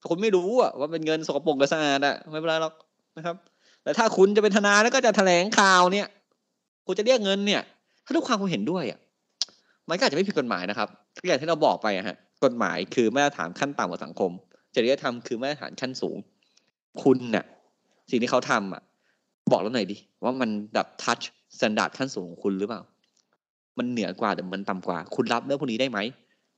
[0.10, 2.74] คุณไม่รู้อะว่าเป็นเงินสกปรกหรือสะอาดอะไม่เป็นไรหรอก
[3.18, 3.36] นะครับ
[3.84, 6.08] แต่ถ้าคุณจะเป็นทนายแล้วก็จะแถลงข่าวเนี่ย
[6.86, 7.62] คุณจะเรียกเงินเนี่ย
[8.08, 9.00] ถ้าทุกความคุณเห็นด้วยอะ
[9.90, 10.88] มันก็อาจจะไม่ผิดกฎหมายนะครับ
[11.28, 14.32] อย่างที่เราบอกไปอะฮะกฎหมายคือมาตรฐานขั้นต่ำของสังคม
[14.76, 16.18] จริยธรรมคือมาตรฐานขั้นสูง
[17.04, 17.46] คุณน่ะ
[18.12, 18.82] สิ่งที่เขาทำอะ
[19.52, 21.20] บอกเราหน่อยดิว่ามันแบบ touch
[21.56, 22.82] standard ขั้นสูงของคุณหรือเปล่า
[23.78, 26.00] มันเหนือกว่าหรือมันต่ำกว่า คุณรับเรื่องพวกนี้ได้ไหม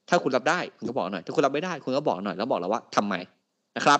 [0.10, 3.14] ถ้าคุณรับได้คุณก็บอกหน่อย ถ้าคุณรับไม่ได้ คุณก็บอกหน่อยแล้วบอกเราว่าทำไม
[3.78, 4.00] นะครับ